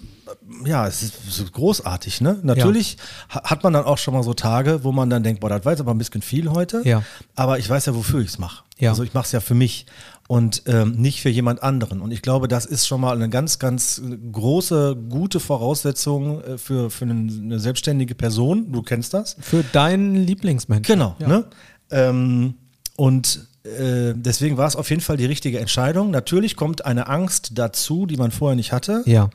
ja, 0.64 0.86
es 0.86 1.02
ist 1.02 1.52
großartig, 1.52 2.20
ne? 2.22 2.38
Natürlich 2.42 2.96
ha- 3.28 3.42
hat 3.44 3.64
man 3.64 3.72
dann 3.74 3.84
auch 3.84 3.98
schon 3.98 4.14
mal 4.14 4.22
so 4.22 4.32
Tage, 4.32 4.82
wo 4.82 4.90
man 4.92 5.10
dann 5.10 5.22
denkt, 5.22 5.40
boah, 5.40 5.50
das 5.50 5.64
war 5.64 5.72
jetzt 5.72 5.80
aber 5.80 5.90
ein 5.92 5.98
bisschen 5.98 6.22
viel 6.22 6.48
heute. 6.50 6.80
Ja. 6.84 7.02
Aber 7.34 7.58
ich 7.58 7.68
weiß 7.68 7.86
ja, 7.86 7.94
wofür 7.94 8.20
ich 8.20 8.28
es 8.28 8.38
mache. 8.38 8.62
Ja. 8.78 8.90
Also 8.90 9.02
ich 9.02 9.12
mache 9.14 9.26
es 9.26 9.32
ja 9.32 9.40
für 9.40 9.54
mich 9.54 9.84
und 10.28 10.62
ähm, 10.66 10.92
nicht 10.92 11.20
für 11.20 11.28
jemand 11.28 11.62
anderen. 11.62 12.00
Und 12.00 12.10
ich 12.12 12.22
glaube, 12.22 12.48
das 12.48 12.64
ist 12.64 12.86
schon 12.86 13.00
mal 13.00 13.14
eine 13.16 13.28
ganz, 13.28 13.58
ganz 13.58 14.00
große, 14.32 14.96
gute 15.08 15.40
Voraussetzung 15.40 16.40
äh, 16.42 16.58
für, 16.58 16.90
für 16.90 17.04
eine, 17.04 17.30
eine 17.32 17.60
selbstständige 17.60 18.14
Person. 18.14 18.72
Du 18.72 18.82
kennst 18.82 19.12
das. 19.14 19.36
Für 19.40 19.62
deinen 19.72 20.14
Lieblingsmensch. 20.14 20.86
Genau. 20.86 21.16
Ja. 21.18 21.28
Ne? 21.28 21.44
Ähm, 21.90 22.54
und 22.96 23.46
äh, 23.64 24.14
deswegen 24.16 24.56
war 24.56 24.66
es 24.66 24.76
auf 24.76 24.90
jeden 24.90 25.02
Fall 25.02 25.16
die 25.16 25.26
richtige 25.26 25.58
Entscheidung. 25.58 26.10
Natürlich 26.10 26.56
kommt 26.56 26.84
eine 26.86 27.08
Angst 27.08 27.52
dazu, 27.54 28.06
die 28.06 28.16
man 28.16 28.30
vorher 28.30 28.56
nicht 28.56 28.72
hatte, 28.72 29.02
Ja. 29.06 29.28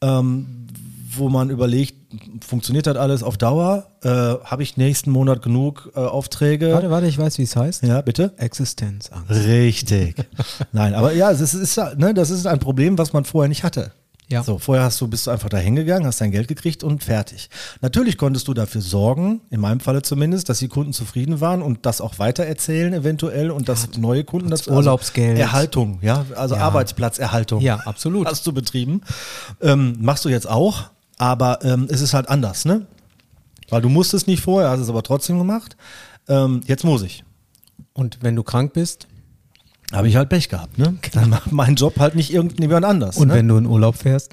ähm, 0.00 0.66
wo 1.14 1.28
man 1.28 1.50
überlegt, 1.50 1.94
funktioniert 2.46 2.86
das 2.86 2.96
alles 2.96 3.22
auf 3.22 3.36
Dauer? 3.38 3.86
Äh, 4.02 4.08
Habe 4.08 4.62
ich 4.62 4.76
nächsten 4.76 5.10
Monat 5.10 5.42
genug 5.42 5.90
äh, 5.94 6.00
Aufträge? 6.00 6.72
Warte, 6.72 6.90
warte, 6.90 7.06
ich 7.06 7.18
weiß, 7.18 7.38
wie 7.38 7.42
es 7.42 7.56
heißt. 7.56 7.82
Ja, 7.82 8.00
bitte? 8.02 8.32
Existenzangst. 8.36 9.30
Richtig. 9.30 10.16
Nein, 10.72 10.94
aber 10.94 11.12
ja, 11.12 11.30
es 11.30 11.40
ist, 11.40 11.76
ne, 11.96 12.14
das 12.14 12.30
ist 12.30 12.46
ein 12.46 12.58
Problem, 12.58 12.98
was 12.98 13.12
man 13.12 13.24
vorher 13.24 13.48
nicht 13.48 13.64
hatte. 13.64 13.92
Ja. 14.28 14.42
So, 14.42 14.58
vorher 14.58 14.84
hast 14.84 14.98
du, 14.98 15.08
bist 15.08 15.26
du 15.26 15.30
einfach 15.30 15.50
da 15.50 15.58
hingegangen, 15.58 16.06
hast 16.06 16.22
dein 16.22 16.30
Geld 16.30 16.48
gekriegt 16.48 16.82
und 16.82 17.04
fertig. 17.04 17.50
Natürlich 17.82 18.16
konntest 18.16 18.48
du 18.48 18.54
dafür 18.54 18.80
sorgen, 18.80 19.42
in 19.50 19.60
meinem 19.60 19.80
Falle 19.80 20.00
zumindest, 20.00 20.48
dass 20.48 20.58
die 20.58 20.68
Kunden 20.68 20.94
zufrieden 20.94 21.42
waren 21.42 21.60
und 21.60 21.84
das 21.84 22.00
auch 22.00 22.18
weitererzählen 22.18 22.94
eventuell 22.94 23.50
und 23.50 23.68
dass 23.68 23.90
neue 23.98 24.24
Kunden 24.24 24.48
das 24.48 24.68
Urlaubsgeld. 24.68 25.38
Erhaltung, 25.38 25.98
ja, 26.00 26.24
also 26.34 26.54
Ja. 26.54 26.62
Arbeitsplatzerhaltung. 26.62 27.60
Ja, 27.60 27.80
absolut. 27.84 28.26
Hast 28.26 28.46
du 28.46 28.52
betrieben. 28.52 29.02
Ähm, 29.60 29.96
machst 30.00 30.24
du 30.24 30.30
jetzt 30.30 30.48
auch, 30.48 30.84
aber 31.22 31.64
ähm, 31.64 31.86
es 31.88 32.00
ist 32.00 32.14
halt 32.14 32.28
anders, 32.28 32.64
ne? 32.64 32.86
Weil 33.70 33.80
du 33.80 33.88
musstest 33.88 34.26
nicht 34.26 34.42
vorher, 34.42 34.70
hast 34.70 34.80
es 34.80 34.88
aber 34.88 35.02
trotzdem 35.04 35.38
gemacht. 35.38 35.76
Ähm, 36.28 36.60
jetzt 36.66 36.84
muss 36.84 37.02
ich. 37.02 37.22
Und 37.92 38.18
wenn 38.22 38.34
du 38.36 38.42
krank 38.42 38.72
bist 38.72 39.06
Habe 39.92 40.08
ich 40.08 40.16
halt 40.16 40.28
Pech 40.28 40.48
gehabt, 40.48 40.78
ne? 40.78 40.96
Dann 41.12 41.30
macht 41.30 41.52
mein 41.52 41.76
Job 41.76 41.98
halt 42.00 42.16
nicht 42.16 42.32
irgendjemand 42.32 42.84
anders. 42.84 43.16
und 43.18 43.28
ne? 43.28 43.34
wenn 43.34 43.46
du 43.48 43.56
in 43.56 43.66
Urlaub 43.66 43.94
fährst, 43.96 44.32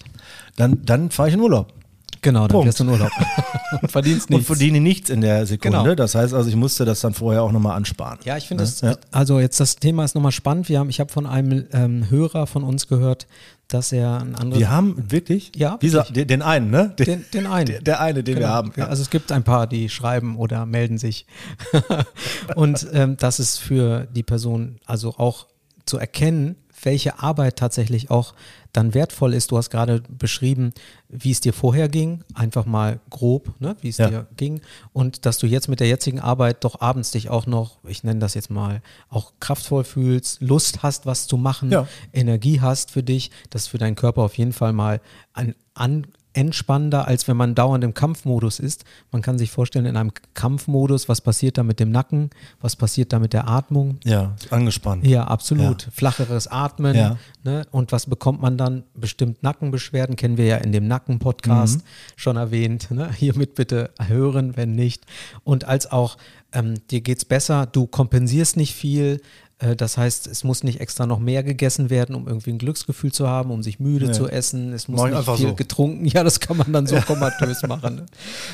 dann, 0.56 0.84
dann 0.84 1.12
fahre 1.12 1.30
ich 1.30 1.36
in 1.36 1.42
Urlaub. 1.42 1.74
genau, 2.22 2.42
dann 2.42 2.50
Punkt. 2.50 2.66
fährst 2.66 2.80
du 2.80 2.84
in 2.86 2.90
Urlaub. 2.90 3.12
und 3.82 3.92
verdienst 3.92 4.30
Und 4.30 4.38
nichts. 4.38 4.48
verdiene 4.48 4.80
nichts 4.82 5.10
in 5.12 5.22
der 5.22 5.46
Sekunde. 5.46 5.78
Genau. 5.84 5.96
Das 5.96 6.16
heißt 6.16 6.34
also, 6.34 6.50
ich 6.50 6.56
musste 6.56 6.86
das 6.86 7.02
dann 7.02 7.14
vorher 7.14 7.44
auch 7.44 7.52
nochmal 7.52 7.78
ansparen. 7.78 8.18
Ja, 8.26 8.36
ich 8.36 8.48
finde 8.48 8.64
Ne? 8.64 8.70
es, 8.70 8.82
Ja. 8.82 8.96
also 9.12 9.40
jetzt 9.40 9.60
das 9.60 9.76
Thema 9.76 10.04
ist 10.06 10.16
nochmal 10.16 10.32
spannend. 10.32 10.70
Wir 10.70 10.80
haben, 10.80 10.90
ich 10.90 11.00
habe 11.00 11.12
von 11.12 11.28
einem 11.28 11.66
ähm, 11.72 12.10
Hörer 12.10 12.48
von 12.48 12.64
uns 12.64 12.88
gehört, 12.88 13.28
dass 13.70 13.92
er 13.92 14.20
ein 14.22 14.36
anderes. 14.36 14.60
Wir 14.60 14.70
haben 14.70 15.12
wirklich? 15.12 15.52
Ja, 15.56 15.78
Dieser, 15.78 16.04
den, 16.04 16.28
den 16.28 16.42
einen, 16.42 16.70
ne? 16.72 16.94
Den, 17.00 17.06
den, 17.06 17.26
den 17.34 17.48
einen. 17.48 17.68
der, 17.68 17.82
der 17.82 18.00
eine, 18.02 18.24
den 18.24 18.36
wir 18.36 18.42
Genau. 18.42 18.54
haben. 18.54 18.74
Ja, 18.76 18.88
Also 18.88 19.02
es 19.02 19.10
gibt 19.10 19.32
ein 19.32 19.44
paar, 19.44 19.68
die 19.68 19.90
schreiben 19.90 20.36
oder 20.38 20.66
melden 20.66 20.98
sich. 20.98 21.26
und 22.56 22.88
ähm, 22.94 23.16
das 23.18 23.40
ist 23.40 23.58
für 23.60 24.06
die 24.08 24.24
Person 24.24 24.80
also 24.86 25.16
auch 25.18 25.48
zu 25.86 25.98
erkennen, 25.98 26.56
welche 26.84 27.20
Arbeit 27.20 27.58
tatsächlich 27.58 28.10
auch 28.10 28.34
dann 28.74 28.94
wertvoll 28.94 29.34
ist. 29.34 29.52
Du 29.52 29.58
hast 29.58 29.70
gerade 29.72 30.02
beschrieben, 30.10 30.74
wie 31.08 31.32
es 31.32 31.42
dir 31.42 31.54
vorher 31.54 31.90
ging, 31.90 32.24
einfach 32.36 32.66
mal 32.66 33.00
grob, 33.10 33.54
ne, 33.60 33.76
wie 33.82 33.90
es 33.90 33.98
Ja. 33.98 34.10
dir 34.10 34.28
ging. 34.38 34.62
Und 34.94 35.26
dass 35.26 35.40
du 35.40 35.48
jetzt 35.48 35.68
mit 35.68 35.80
der 35.80 35.88
jetzigen 35.88 36.20
Arbeit 36.20 36.64
doch 36.64 36.80
abends 36.82 37.12
dich 37.12 37.30
auch 37.30 37.48
noch, 37.48 37.78
ich 37.88 38.04
nenne 38.04 38.20
das 38.20 38.36
jetzt 38.36 38.50
mal, 38.52 38.82
auch 39.10 39.34
kraftvoll 39.40 39.84
fühlst, 39.84 40.42
Lust 40.42 40.84
hast, 40.84 41.06
was 41.06 41.26
zu 41.28 41.38
machen, 41.38 41.72
Ja. 41.72 41.88
Energie 42.14 42.62
hast 42.62 42.92
für 42.92 43.04
dich, 43.04 43.32
das 43.50 43.64
ist 43.64 43.68
für 43.70 43.78
deinen 43.80 43.96
Körper 43.96 44.22
auf 44.22 44.38
jeden 44.38 44.54
Fall 44.54 44.74
mal 44.74 45.02
ein 45.34 45.56
an 45.74 46.06
entspannender, 46.34 47.08
als 47.08 47.28
wenn 47.28 47.36
man 47.38 47.56
dauernd 47.56 47.84
im 47.84 47.94
Kampfmodus 47.94 48.60
ist. 48.60 48.86
Man 49.12 49.22
kann 49.22 49.38
sich 49.38 49.50
vorstellen, 49.52 49.86
in 49.86 49.98
einem 49.98 50.12
Kampfmodus, 50.36 51.10
was 51.10 51.22
passiert 51.22 51.58
da 51.58 51.64
mit 51.64 51.80
dem 51.80 51.92
Nacken, 51.92 52.30
was 52.62 52.76
passiert 52.76 53.12
da 53.14 53.20
mit 53.20 53.34
der 53.34 53.48
Atmung. 53.48 53.98
Ja, 54.04 54.36
angespannt. 54.52 55.06
Ja, 55.06 55.24
absolut. 55.26 55.88
Flacheres 55.92 56.48
Atmen. 56.48 56.96
Ja. 56.96 57.18
Ne? 57.44 57.66
Und 57.72 57.92
was 57.92 58.06
bekommt 58.06 58.42
man 58.42 58.58
dann? 58.58 58.84
Bestimmt 58.94 59.42
Nackenbeschwerden, 59.44 60.16
kennen 60.16 60.38
wir 60.38 60.46
ja 60.46 60.58
in 60.58 60.72
dem 60.72 60.88
Nacken-Podcast 60.88 61.78
Mhm. 61.80 61.84
schon 62.16 62.38
erwähnt. 62.38 62.92
Ne? 62.92 63.12
Hiermit 63.12 63.56
bitte 63.56 63.92
hören, 64.08 64.56
wenn 64.56 64.74
nicht. 64.76 65.06
Und 65.44 65.66
als 65.66 65.92
auch, 65.92 66.18
ähm, 66.54 66.76
dir 66.92 67.02
geht's 67.02 67.26
besser, 67.26 67.66
du 67.66 67.88
kompensierst 67.88 68.56
nicht 68.56 68.76
viel. 68.76 69.22
Äh, 69.60 69.76
Das 69.76 69.98
heißt, 69.98 70.28
es 70.28 70.44
muss 70.44 70.64
nicht 70.64 70.80
extra 70.82 71.06
noch 71.06 71.20
mehr 71.20 71.44
gegessen 71.44 71.90
werden, 71.90 72.16
um 72.16 72.28
irgendwie 72.28 72.52
ein 72.52 72.58
Glücksgefühl 72.58 73.12
zu 73.12 73.28
haben, 73.28 73.52
um 73.52 73.62
sich 73.62 73.80
müde 73.80 74.08
Nee. 74.08 74.12
zu 74.14 74.28
essen. 74.30 74.74
Es 74.74 74.88
muss 74.88 75.00
Mach 75.02 75.08
ich 75.10 75.14
nicht 75.16 75.38
viel 75.38 75.48
so. 75.50 75.56
getrunken. 75.56 76.06
Ja, 76.06 76.24
das 76.24 76.40
kann 76.40 76.58
man 76.58 76.72
dann 76.74 76.88
so 76.88 76.96
komatös 77.08 77.62
machen. 77.68 77.96
Ne? 77.96 78.06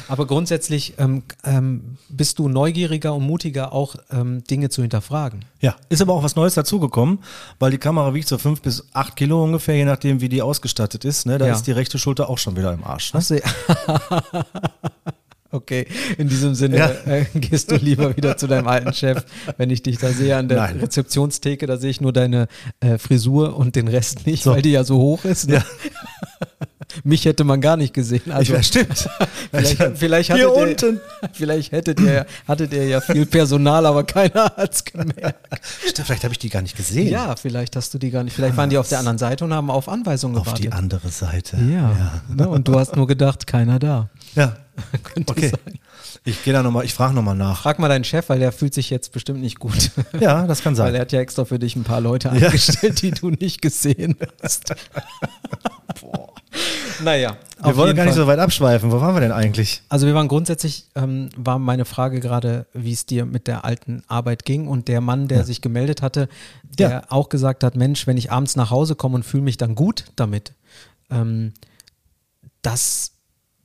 Aber 0.07 0.25
grundsätzlich 0.27 0.95
ähm, 0.97 1.23
ähm, 1.43 1.97
bist 2.09 2.39
du 2.39 2.49
neugieriger 2.49 3.13
und 3.13 3.23
mutiger, 3.23 3.71
auch 3.73 3.95
ähm, 4.11 4.43
Dinge 4.43 4.69
zu 4.69 4.81
hinterfragen. 4.81 5.45
Ja, 5.61 5.75
ist 5.89 6.01
aber 6.01 6.13
auch 6.13 6.23
was 6.23 6.35
Neues 6.35 6.53
dazugekommen, 6.55 7.19
weil 7.59 7.71
die 7.71 7.77
Kamera 7.77 8.13
wiegt 8.13 8.27
so 8.27 8.37
fünf 8.37 8.61
bis 8.61 8.85
acht 8.93 9.15
Kilo 9.15 9.43
ungefähr, 9.43 9.75
je 9.75 9.85
nachdem, 9.85 10.21
wie 10.21 10.29
die 10.29 10.41
ausgestattet 10.41 11.05
ist. 11.05 11.25
Ne? 11.25 11.37
Da 11.37 11.47
Ja. 11.47 11.53
ist 11.53 11.63
die 11.67 11.71
rechte 11.71 11.97
Schulter 11.97 12.29
auch 12.29 12.37
schon 12.37 12.55
wieder 12.57 12.73
im 12.73 12.83
Arsch. 12.83 13.13
Ne? 13.13 13.19
Ach 13.19 14.43
Okay, 15.55 15.87
in 16.17 16.27
diesem 16.27 16.53
Sinne 16.55 16.77
Ja. 16.77 16.91
äh, 17.05 17.25
gehst 17.35 17.71
du 17.71 17.75
lieber 17.75 18.15
wieder 18.17 18.35
zu 18.37 18.47
deinem 18.47 18.67
alten 18.67 18.93
Chef. 18.93 19.23
Wenn 19.57 19.69
ich 19.69 19.81
dich 19.83 19.97
da 19.97 20.09
sehe 20.09 20.35
an 20.35 20.47
der 20.49 20.57
Nein. 20.57 20.79
Rezeptionstheke, 20.79 21.65
da 21.65 21.77
sehe 21.77 21.89
ich 21.91 22.01
nur 22.01 22.11
deine 22.13 22.47
äh, 22.81 22.97
Frisur 22.97 23.55
und 23.55 23.75
den 23.75 23.87
Rest 23.87 24.25
nicht, 24.27 24.43
So. 24.43 24.51
weil 24.51 24.61
die 24.61 24.71
ja 24.71 24.83
so 24.83 24.97
hoch 24.97 25.23
ist. 25.25 25.47
Ne? 25.49 25.55
Ja. 25.55 25.63
Mich 27.03 27.25
hätte 27.25 27.43
man 27.43 27.59
gar 27.61 27.75
nicht 27.77 27.93
gesehen. 27.93 28.31
Also, 28.31 28.53
ja, 28.53 28.63
stimmt. 28.63 29.09
vielleicht, 29.51 29.97
vielleicht, 29.97 30.33
Hier 30.33 30.45
hattet 30.47 30.81
ihr, 30.81 30.87
unten. 30.89 31.01
vielleicht 31.33 31.71
hättet 31.71 31.99
ihr, 31.99 32.25
hattet 32.47 32.73
ihr 32.73 32.87
ja 32.87 33.01
viel 33.01 33.25
Personal, 33.25 33.85
aber 33.85 34.03
keiner 34.05 34.45
hat 34.55 34.73
es 34.73 34.83
gemerkt. 34.85 35.35
Stimmt, 35.89 36.05
Vielleicht 36.07 36.23
habe 36.23 36.33
ich 36.33 36.39
die 36.39 36.49
gar 36.49 36.61
nicht 36.61 36.77
gesehen. 36.77 37.09
Ja, 37.09 37.35
vielleicht 37.35 37.75
hast 37.75 37.93
du 37.93 37.97
die 37.97 38.11
gar 38.11 38.23
nicht. 38.23 38.33
Vielleicht 38.33 38.55
waren 38.55 38.69
die 38.69 38.77
auf 38.77 38.87
der 38.87 38.99
anderen 38.99 39.17
Seite 39.17 39.43
und 39.45 39.53
haben 39.53 39.69
auf 39.71 39.89
Anweisungen 39.89 40.37
Auf 40.37 40.53
die 40.53 40.63
gewartet. 40.63 40.79
andere 40.79 41.09
Seite. 41.09 41.57
ja, 41.57 42.21
Ne? 42.33 42.47
und 42.47 42.67
du 42.67 42.79
hast 42.79 42.95
nur 42.95 43.07
gedacht, 43.07 43.45
keiner 43.47 43.79
da. 43.79 44.09
Ja. 44.35 44.57
Könnte 45.03 45.31
Okay. 45.31 45.49
sein. 45.49 45.79
Ich 46.27 46.43
gehe 46.43 46.53
da 46.53 46.63
nochmal, 46.63 46.85
ich 46.85 46.93
frage 46.93 47.13
nochmal 47.13 47.35
nach. 47.35 47.61
Frag 47.61 47.77
mal 47.79 47.87
deinen 47.87 48.03
Chef, 48.03 48.29
weil 48.29 48.39
der 48.39 48.51
fühlt 48.51 48.73
sich 48.73 48.89
jetzt 48.89 49.11
bestimmt 49.11 49.41
nicht 49.41 49.59
gut. 49.59 49.91
Ja, 50.19 50.47
das 50.47 50.61
kann 50.63 50.73
Weil 50.77 50.87
sein. 50.87 50.95
er 50.95 51.01
hat 51.01 51.11
ja 51.11 51.19
extra 51.19 51.45
für 51.45 51.59
dich 51.59 51.75
ein 51.75 51.83
paar 51.83 52.01
Leute 52.01 52.29
Ja. 52.29 52.33
eingestellt, 52.47 53.01
die 53.01 53.11
du 53.11 53.29
nicht 53.29 53.61
gesehen 53.61 54.15
hast. 54.41 54.73
Naja, 57.03 57.35
Wir 57.61 57.75
wollen 57.75 57.95
gar 57.95 58.05
nicht 58.05 58.15
so 58.15 58.25
weit 58.27 58.39
abschweifen. 58.39 58.89
Wo 58.91 59.01
waren 59.01 59.13
wir 59.15 59.19
denn 59.19 59.33
eigentlich? 59.33 59.81
Also 59.89 60.07
wir 60.07 60.15
waren 60.15 60.29
grundsätzlich, 60.29 60.85
ähm, 60.95 61.27
war 61.35 61.59
meine 61.59 61.83
Frage 61.83 62.21
gerade, 62.21 62.67
wie 62.73 62.93
es 62.93 63.05
dir 63.05 63.25
mit 63.25 63.47
der 63.47 63.65
alten 63.65 64.01
Arbeit 64.07 64.45
ging 64.45 64.67
und 64.69 64.87
der 64.87 65.01
Mann, 65.01 65.27
der 65.27 65.43
sich 65.43 65.61
gemeldet 65.61 66.01
hatte, 66.01 66.29
der 66.79 66.89
Ja. 66.89 67.01
auch 67.09 67.27
gesagt 67.27 67.63
hat, 67.65 67.75
Mensch, 67.75 68.07
wenn 68.07 68.15
ich 68.15 68.31
abends 68.31 68.55
nach 68.55 68.69
Hause 68.71 68.95
komme 68.95 69.15
und 69.15 69.23
fühle 69.23 69.43
mich 69.43 69.57
dann 69.57 69.75
gut 69.75 70.05
damit, 70.15 70.53
ähm, 71.11 71.53
das 72.61 73.11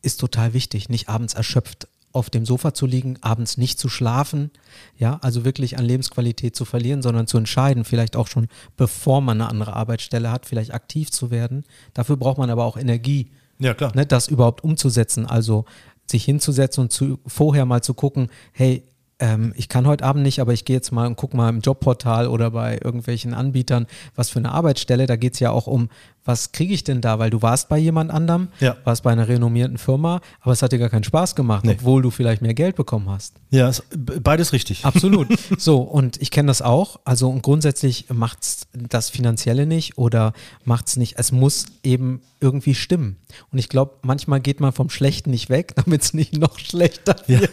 ist 0.02 0.20
total 0.20 0.52
wichtig, 0.54 0.88
nicht 0.88 1.08
abends 1.08 1.34
erschöpft 1.34 1.88
auf 2.12 2.28
dem 2.28 2.44
Sofa 2.44 2.74
zu 2.74 2.86
liegen, 2.86 3.18
abends 3.20 3.56
nicht 3.56 3.78
zu 3.78 3.88
schlafen, 3.88 4.50
ja, 4.98 5.18
also 5.22 5.44
wirklich 5.44 5.78
an 5.78 5.84
Lebensqualität 5.84 6.56
zu 6.56 6.64
verlieren, 6.64 7.02
sondern 7.02 7.28
zu 7.28 7.38
entscheiden, 7.38 7.84
vielleicht 7.84 8.16
auch 8.16 8.26
schon 8.26 8.48
bevor 8.76 9.20
man 9.20 9.40
eine 9.40 9.48
andere 9.48 9.74
Arbeitsstelle 9.74 10.30
hat, 10.32 10.44
vielleicht 10.44 10.74
aktiv 10.74 11.10
zu 11.12 11.30
werden. 11.30 11.62
Dafür 11.94 12.16
braucht 12.16 12.38
man 12.38 12.50
aber 12.50 12.64
auch 12.64 12.76
Energie, 12.76 13.30
Ja, 13.60 13.74
klar. 13.74 13.94
ne, 13.94 14.06
das 14.06 14.26
überhaupt 14.26 14.64
umzusetzen. 14.64 15.24
Also 15.24 15.66
sich 16.10 16.24
hinzusetzen 16.24 16.82
und 16.82 16.92
zu, 16.92 17.20
vorher 17.26 17.64
mal 17.64 17.82
zu 17.82 17.94
gucken, 17.94 18.28
hey, 18.52 18.82
ähm, 19.20 19.52
ich 19.56 19.68
kann 19.68 19.86
heute 19.86 20.04
Abend 20.04 20.22
nicht, 20.22 20.40
aber 20.40 20.52
ich 20.52 20.64
gehe 20.64 20.74
jetzt 20.76 20.90
mal 20.90 21.06
und 21.06 21.16
gucke 21.16 21.36
mal 21.36 21.48
im 21.48 21.60
Jobportal 21.60 22.26
oder 22.26 22.50
bei 22.50 22.78
irgendwelchen 22.82 23.34
Anbietern, 23.34 23.86
was 24.16 24.30
für 24.30 24.38
eine 24.38 24.50
Arbeitsstelle. 24.52 25.06
Da 25.06 25.16
geht 25.16 25.34
es 25.34 25.40
ja 25.40 25.50
auch 25.50 25.66
um, 25.66 25.88
was 26.24 26.52
kriege 26.52 26.74
ich 26.74 26.84
denn 26.84 27.00
da? 27.00 27.18
Weil 27.18 27.30
du 27.30 27.40
warst 27.42 27.68
bei 27.68 27.78
jemand 27.78 28.10
anderem, 28.10 28.48
Ja. 28.60 28.76
warst 28.84 29.02
bei 29.04 29.10
einer 29.12 29.28
renommierten 29.28 29.78
Firma, 29.78 30.20
aber 30.40 30.52
es 30.52 30.62
hat 30.62 30.72
dir 30.72 30.78
gar 30.78 30.88
keinen 30.90 31.04
Spaß 31.04 31.34
gemacht, 31.34 31.64
Nee. 31.64 31.76
obwohl 31.78 32.02
du 32.02 32.10
vielleicht 32.10 32.42
mehr 32.42 32.54
Geld 32.54 32.76
bekommen 32.76 33.08
hast. 33.08 33.34
Ja, 33.50 33.68
ist 33.68 33.84
beides 34.22 34.52
richtig. 34.52 34.84
Absolut. 34.84 35.28
so, 35.58 35.78
und 35.80 36.20
ich 36.20 36.30
kenne 36.30 36.48
das 36.48 36.62
auch. 36.62 37.00
Also 37.04 37.28
und 37.30 37.42
grundsätzlich 37.42 38.06
macht 38.12 38.42
es 38.42 38.66
das 38.72 39.10
Finanzielle 39.10 39.66
nicht 39.66 39.98
oder 39.98 40.32
macht 40.64 40.88
es 40.88 40.96
nicht. 40.96 41.14
Es 41.18 41.32
muss 41.32 41.66
eben 41.82 42.20
irgendwie 42.40 42.74
stimmen. 42.74 43.16
Und 43.52 43.58
ich 43.58 43.68
glaube, 43.68 43.92
manchmal 44.02 44.40
geht 44.40 44.60
man 44.60 44.72
vom 44.72 44.88
Schlechten 44.90 45.30
nicht 45.30 45.50
weg, 45.50 45.72
damit 45.84 46.02
es 46.02 46.14
nicht 46.14 46.36
noch 46.38 46.58
schlechter 46.58 47.16
wird. 47.26 47.42
Ja. 47.42 47.48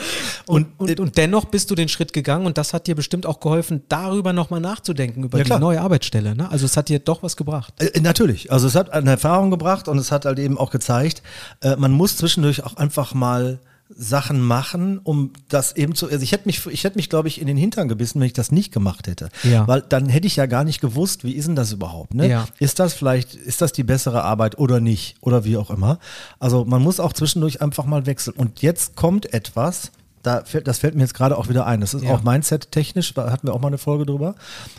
Und, 0.47 0.67
Und, 0.77 0.89
und, 0.89 0.99
und 0.99 1.17
dennoch 1.17 1.45
bist 1.45 1.69
du 1.71 1.75
den 1.75 1.89
Schritt 1.89 2.13
gegangen 2.13 2.45
und 2.45 2.57
das 2.57 2.73
hat 2.73 2.87
dir 2.87 2.95
bestimmt 2.95 3.25
auch 3.25 3.39
geholfen, 3.39 3.83
darüber 3.89 4.31
nochmal 4.33 4.59
nachzudenken, 4.59 5.23
über 5.23 5.37
Ja, 5.37 5.43
die 5.43 5.49
klar. 5.49 5.59
neue 5.59 5.81
Arbeitsstelle. 5.81 6.35
Ne? 6.35 6.49
Also 6.51 6.65
es 6.65 6.77
hat 6.77 6.89
dir 6.89 6.99
doch 6.99 7.23
was 7.23 7.35
gebracht. 7.35 7.73
Äh, 7.81 7.99
natürlich. 7.99 8.51
Also 8.51 8.67
es 8.67 8.75
hat 8.75 8.91
eine 8.91 9.11
Erfahrung 9.11 9.49
gebracht 9.51 9.87
und 9.87 9.97
es 9.97 10.11
hat 10.11 10.25
halt 10.25 10.39
eben 10.39 10.57
auch 10.57 10.71
gezeigt, 10.71 11.21
äh, 11.61 11.75
man 11.75 11.91
muss 11.91 12.17
zwischendurch 12.17 12.63
auch 12.63 12.77
einfach 12.77 13.13
mal 13.13 13.59
Sachen 13.97 14.41
machen, 14.41 14.99
um 15.03 15.31
das 15.47 15.75
eben 15.75 15.95
zu. 15.95 16.07
Also 16.09 16.21
ich 16.21 16.31
hätte 16.33 16.47
mich, 16.47 16.65
ich 16.67 16.83
hätte 16.83 16.97
mich, 16.97 17.09
glaube 17.09 17.27
ich, 17.29 17.39
in 17.39 17.47
den 17.47 17.55
Hintern 17.57 17.87
gebissen, 17.87 18.19
wenn 18.19 18.27
ich 18.27 18.33
das 18.33 18.51
nicht 18.51 18.73
gemacht 18.73 19.07
hätte. 19.07 19.29
Ja. 19.43 19.67
Weil 19.67 19.81
dann 19.81 20.09
hätte 20.09 20.27
ich 20.27 20.35
ja 20.35 20.45
gar 20.47 20.63
nicht 20.65 20.81
gewusst, 20.81 21.23
wie 21.23 21.31
ist 21.31 21.47
denn 21.47 21.55
das 21.55 21.71
überhaupt? 21.71 22.13
Ne? 22.13 22.27
Ja. 22.27 22.45
Ist 22.59 22.79
das 22.79 22.93
vielleicht, 22.93 23.35
ist 23.35 23.61
das 23.61 23.71
die 23.71 23.83
bessere 23.83 24.23
Arbeit 24.23 24.57
oder 24.59 24.79
nicht? 24.81 25.15
Oder 25.21 25.45
wie 25.45 25.55
auch 25.57 25.69
immer. 25.69 25.99
Also 26.39 26.65
man 26.65 26.81
muss 26.81 26.99
auch 26.99 27.13
zwischendurch 27.13 27.61
einfach 27.61 27.85
mal 27.85 28.05
wechseln. 28.05 28.35
Und 28.35 28.61
jetzt 28.61 28.95
kommt 28.95 29.33
etwas, 29.33 29.91
da 30.23 30.43
fällt, 30.43 30.67
das 30.67 30.79
fällt 30.79 30.95
mir 30.95 31.01
jetzt 31.01 31.13
gerade 31.13 31.37
auch 31.37 31.47
wieder 31.49 31.65
ein. 31.65 31.79
Das 31.81 31.93
ist 31.93 32.03
Ja. 32.03 32.11
auch 32.15 32.23
Mindset-technisch, 32.23 33.13
da 33.13 33.31
hatten 33.31 33.47
wir 33.47 33.53
auch 33.53 33.61
mal 33.61 33.67
eine 33.67 33.77
Folge 33.77 34.05
drüber. 34.05 34.35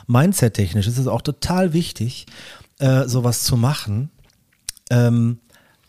Mindset-technisch 0.09 0.87
ist 0.87 0.99
es 0.99 1.07
auch 1.07 1.23
total 1.23 1.73
wichtig, 1.73 2.27
äh, 2.79 3.05
sowas 3.07 3.45
zu 3.45 3.57
machen. 3.57 4.11
Ähm, 4.91 5.39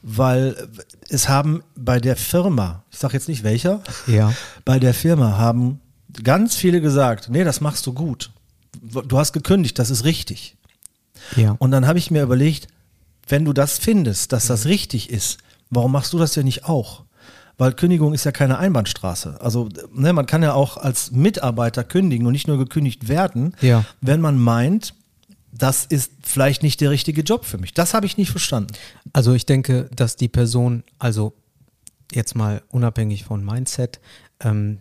weil 0.01 0.69
es 1.09 1.27
haben 1.29 1.63
bei 1.75 1.99
der 1.99 2.15
Firma, 2.15 2.83
ich 2.91 2.97
sage 2.99 3.13
jetzt 3.13 3.27
nicht 3.27 3.43
welcher, 3.43 3.81
Ja. 4.05 4.33
bei 4.65 4.79
der 4.79 4.93
Firma 4.93 5.37
haben 5.37 5.79
ganz 6.23 6.55
viele 6.55 6.81
gesagt, 6.81 7.29
nee, 7.29 7.43
das 7.43 7.61
machst 7.61 7.85
du 7.85 7.93
gut. 7.93 8.31
Du 8.81 9.17
hast 9.17 9.33
gekündigt, 9.33 9.77
das 9.79 9.89
ist 9.89 10.03
richtig. 10.03 10.55
Ja. 11.35 11.55
Und 11.59 11.71
dann 11.71 11.87
habe 11.87 11.99
ich 11.99 12.11
mir 12.11 12.21
überlegt, 12.23 12.67
wenn 13.27 13.43
du 13.43 13.53
das 13.53 13.77
findest, 13.77 14.31
dass 14.31 14.47
das 14.47 14.65
richtig 14.65 15.09
ist, 15.09 15.39
warum 15.69 15.91
machst 15.91 16.13
du 16.13 16.19
das 16.19 16.33
denn 16.33 16.45
nicht 16.45 16.65
auch? 16.65 17.03
Weil 17.57 17.73
Kündigung 17.73 18.13
ist 18.13 18.23
ja 18.23 18.31
keine 18.31 18.59
Einbahnstraße. 18.59 19.41
Also 19.41 19.67
ne, 19.93 20.13
man 20.13 20.27
kann 20.27 20.43
ja 20.43 20.53
auch 20.53 20.77
als 20.77 21.11
Mitarbeiter 21.11 21.83
kündigen 21.83 22.27
und 22.27 22.33
nicht 22.33 22.47
nur 22.47 22.57
gekündigt 22.59 23.07
werden, 23.07 23.55
Ja. 23.61 23.83
wenn 23.99 24.21
man 24.21 24.37
meint, 24.39 24.93
das 25.57 25.85
ist 25.85 26.11
vielleicht 26.23 26.63
nicht 26.63 26.81
der 26.81 26.91
richtige 26.91 27.21
Job 27.21 27.45
für 27.45 27.57
mich. 27.57 27.73
Das 27.73 27.93
habe 27.93 28.05
ich 28.05 28.17
nicht 28.17 28.31
verstanden. 28.31 28.73
Also 29.13 29.33
ich 29.33 29.45
denke, 29.45 29.89
dass 29.95 30.15
die 30.15 30.27
Person, 30.27 30.83
also 30.99 31.33
jetzt 32.11 32.35
mal 32.35 32.61
unabhängig 32.69 33.23
von 33.23 33.43
Mindset, 33.43 33.99
ähm, 34.39 34.79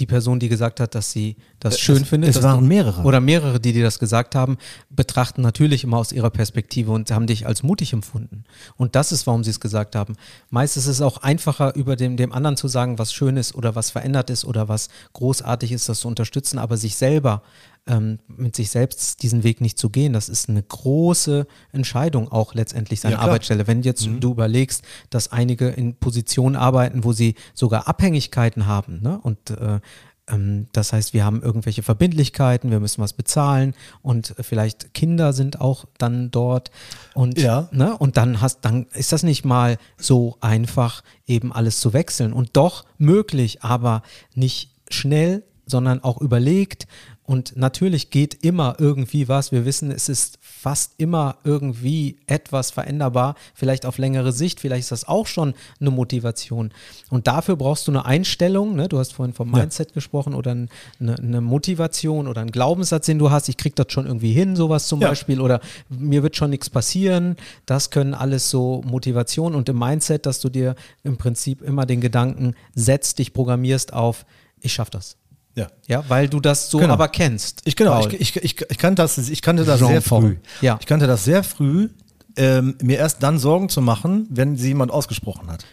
die 0.00 0.06
Person, 0.06 0.40
die 0.40 0.48
gesagt 0.48 0.80
hat, 0.80 0.94
dass 0.94 1.12
sie 1.12 1.36
das 1.60 1.78
schön 1.78 2.02
es, 2.02 2.08
findet. 2.08 2.30
Es 2.30 2.42
waren 2.42 2.66
mehrere. 2.66 3.02
Oder 3.02 3.20
mehrere, 3.20 3.60
die 3.60 3.72
dir 3.72 3.84
das 3.84 3.98
gesagt 3.98 4.34
haben, 4.34 4.56
betrachten 4.88 5.42
natürlich 5.42 5.84
immer 5.84 5.98
aus 5.98 6.10
ihrer 6.10 6.30
Perspektive 6.30 6.90
und 6.92 7.10
haben 7.10 7.26
dich 7.26 7.46
als 7.46 7.62
mutig 7.62 7.92
empfunden. 7.92 8.44
Und 8.76 8.96
das 8.96 9.12
ist, 9.12 9.26
warum 9.26 9.44
sie 9.44 9.50
es 9.50 9.60
gesagt 9.60 9.94
haben. 9.94 10.16
Meist 10.48 10.76
ist 10.76 10.86
es 10.86 11.02
auch 11.02 11.18
einfacher, 11.18 11.74
über 11.76 11.96
dem, 11.96 12.16
dem 12.16 12.32
anderen 12.32 12.56
zu 12.56 12.66
sagen, 12.66 12.98
was 12.98 13.12
schön 13.12 13.36
ist 13.36 13.54
oder 13.54 13.74
was 13.74 13.90
verändert 13.90 14.30
ist 14.30 14.44
oder 14.44 14.68
was 14.68 14.88
großartig 15.12 15.70
ist, 15.72 15.88
das 15.88 16.00
zu 16.00 16.08
unterstützen, 16.08 16.58
aber 16.58 16.76
sich 16.76 16.96
selber 16.96 17.42
ähm, 17.86 18.18
mit 18.28 18.54
sich 18.56 18.70
selbst 18.70 19.22
diesen 19.22 19.42
Weg 19.42 19.60
nicht 19.60 19.78
zu 19.78 19.90
gehen, 19.90 20.12
das 20.12 20.28
ist 20.28 20.48
eine 20.48 20.62
große 20.62 21.46
Entscheidung, 21.72 22.30
auch 22.30 22.54
letztendlich 22.54 23.00
seine 23.00 23.16
Ja. 23.16 23.20
Arbeitsstelle. 23.20 23.66
Wenn 23.66 23.82
jetzt 23.82 24.06
du 24.20 24.30
überlegst, 24.32 24.82
dass 25.10 25.32
einige 25.32 25.68
in 25.68 25.94
Positionen 25.96 26.56
arbeiten, 26.56 27.04
wo 27.04 27.12
sie 27.12 27.34
sogar 27.54 27.88
Abhängigkeiten 27.88 28.66
haben, 28.66 29.00
ne? 29.02 29.18
und 29.22 29.50
äh, 29.50 29.80
ähm, 30.28 30.68
das 30.72 30.92
heißt, 30.92 31.12
wir 31.14 31.24
haben 31.24 31.42
irgendwelche 31.42 31.82
Verbindlichkeiten, 31.82 32.70
wir 32.70 32.80
müssen 32.80 33.02
was 33.02 33.12
bezahlen 33.12 33.74
und 34.02 34.34
vielleicht 34.40 34.94
Kinder 34.94 35.32
sind 35.32 35.60
auch 35.60 35.86
dann 35.98 36.30
dort 36.30 36.70
und 37.14 37.38
Ja. 37.40 37.68
ne, 37.72 37.96
und 37.96 38.16
dann 38.16 38.40
hast 38.40 38.60
dann 38.64 38.86
ist 38.92 39.12
das 39.12 39.22
nicht 39.22 39.44
mal 39.44 39.76
so 39.96 40.36
einfach 40.40 41.02
eben 41.26 41.52
alles 41.52 41.80
zu 41.80 41.92
wechseln 41.92 42.32
und 42.32 42.50
doch 42.56 42.84
möglich, 42.98 43.62
aber 43.62 44.02
nicht 44.34 44.70
schnell, 44.88 45.42
sondern 45.66 46.02
auch 46.02 46.20
überlegt 46.20 46.86
und 47.30 47.56
natürlich 47.56 48.10
geht 48.10 48.34
immer 48.42 48.74
irgendwie 48.78 49.28
was. 49.28 49.52
Wir 49.52 49.64
wissen, 49.64 49.92
es 49.92 50.08
ist 50.08 50.40
fast 50.42 50.94
immer 50.98 51.36
irgendwie 51.44 52.16
etwas 52.26 52.72
veränderbar, 52.72 53.36
vielleicht 53.54 53.86
auf 53.86 53.98
längere 53.98 54.32
Sicht, 54.32 54.58
vielleicht 54.58 54.80
ist 54.80 54.90
das 54.90 55.06
auch 55.06 55.28
schon 55.28 55.54
eine 55.80 55.90
Motivation. 55.92 56.72
Und 57.08 57.28
dafür 57.28 57.54
brauchst 57.54 57.86
du 57.86 57.92
eine 57.92 58.04
Einstellung, 58.04 58.74
ne? 58.74 58.88
du 58.88 58.98
hast 58.98 59.12
vorhin 59.12 59.32
vom 59.32 59.52
Ja. 59.52 59.58
Mindset 59.60 59.92
gesprochen 59.94 60.34
oder 60.34 60.50
ein- 60.56 60.70
eine, 60.98 61.14
eine 61.18 61.40
Motivation 61.40 62.26
oder 62.26 62.40
einen 62.40 62.50
Glaubenssatz, 62.50 63.06
den 63.06 63.20
du 63.20 63.30
hast, 63.30 63.48
ich 63.48 63.56
krieg 63.56 63.76
das 63.76 63.86
schon 63.92 64.06
irgendwie 64.06 64.32
hin, 64.32 64.56
sowas 64.56 64.88
zum 64.88 65.00
Ja. 65.00 65.10
Beispiel, 65.10 65.40
oder 65.40 65.60
mir 65.88 66.24
wird 66.24 66.34
schon 66.34 66.50
nichts 66.50 66.68
passieren. 66.68 67.36
Das 67.64 67.90
können 67.90 68.14
alles 68.14 68.50
so 68.50 68.82
Motivationen 68.84 69.56
und 69.56 69.68
im 69.68 69.78
Mindset, 69.78 70.26
dass 70.26 70.40
du 70.40 70.48
dir 70.48 70.74
im 71.04 71.16
Prinzip 71.16 71.62
immer 71.62 71.86
den 71.86 72.00
Gedanken 72.00 72.56
setzt, 72.74 73.20
dich 73.20 73.32
programmierst 73.32 73.92
auf, 73.92 74.26
ich 74.60 74.72
schaff 74.72 74.90
das. 74.90 75.16
Ja. 75.54 75.68
Ja, 75.88 76.04
weil 76.08 76.28
du 76.28 76.40
das 76.40 76.70
so 76.70 76.78
Genau. 76.78 76.92
aber 76.94 77.08
kennst. 77.08 77.62
Ich, 77.64 77.76
genau, 77.76 77.98
Paul. 77.98 78.14
ich, 78.14 78.36
ich, 78.36 78.36
ich, 78.36 78.60
ich 78.70 78.78
kannte 78.78 79.02
das, 79.02 79.18
ich 79.18 79.42
kannte 79.42 79.64
das 79.64 79.80
sehr 79.80 80.00
früh. 80.02 80.36
Ja. 80.60 80.78
Ich 80.80 80.86
kannte 80.86 81.06
das 81.06 81.24
sehr 81.24 81.42
früh, 81.42 81.88
ähm, 82.36 82.76
mir 82.82 82.98
erst 82.98 83.22
dann 83.22 83.38
Sorgen 83.38 83.68
zu 83.68 83.80
machen, 83.80 84.26
wenn 84.30 84.56
sie 84.56 84.68
jemand 84.68 84.92
ausgesprochen 84.92 85.50
hat. 85.50 85.64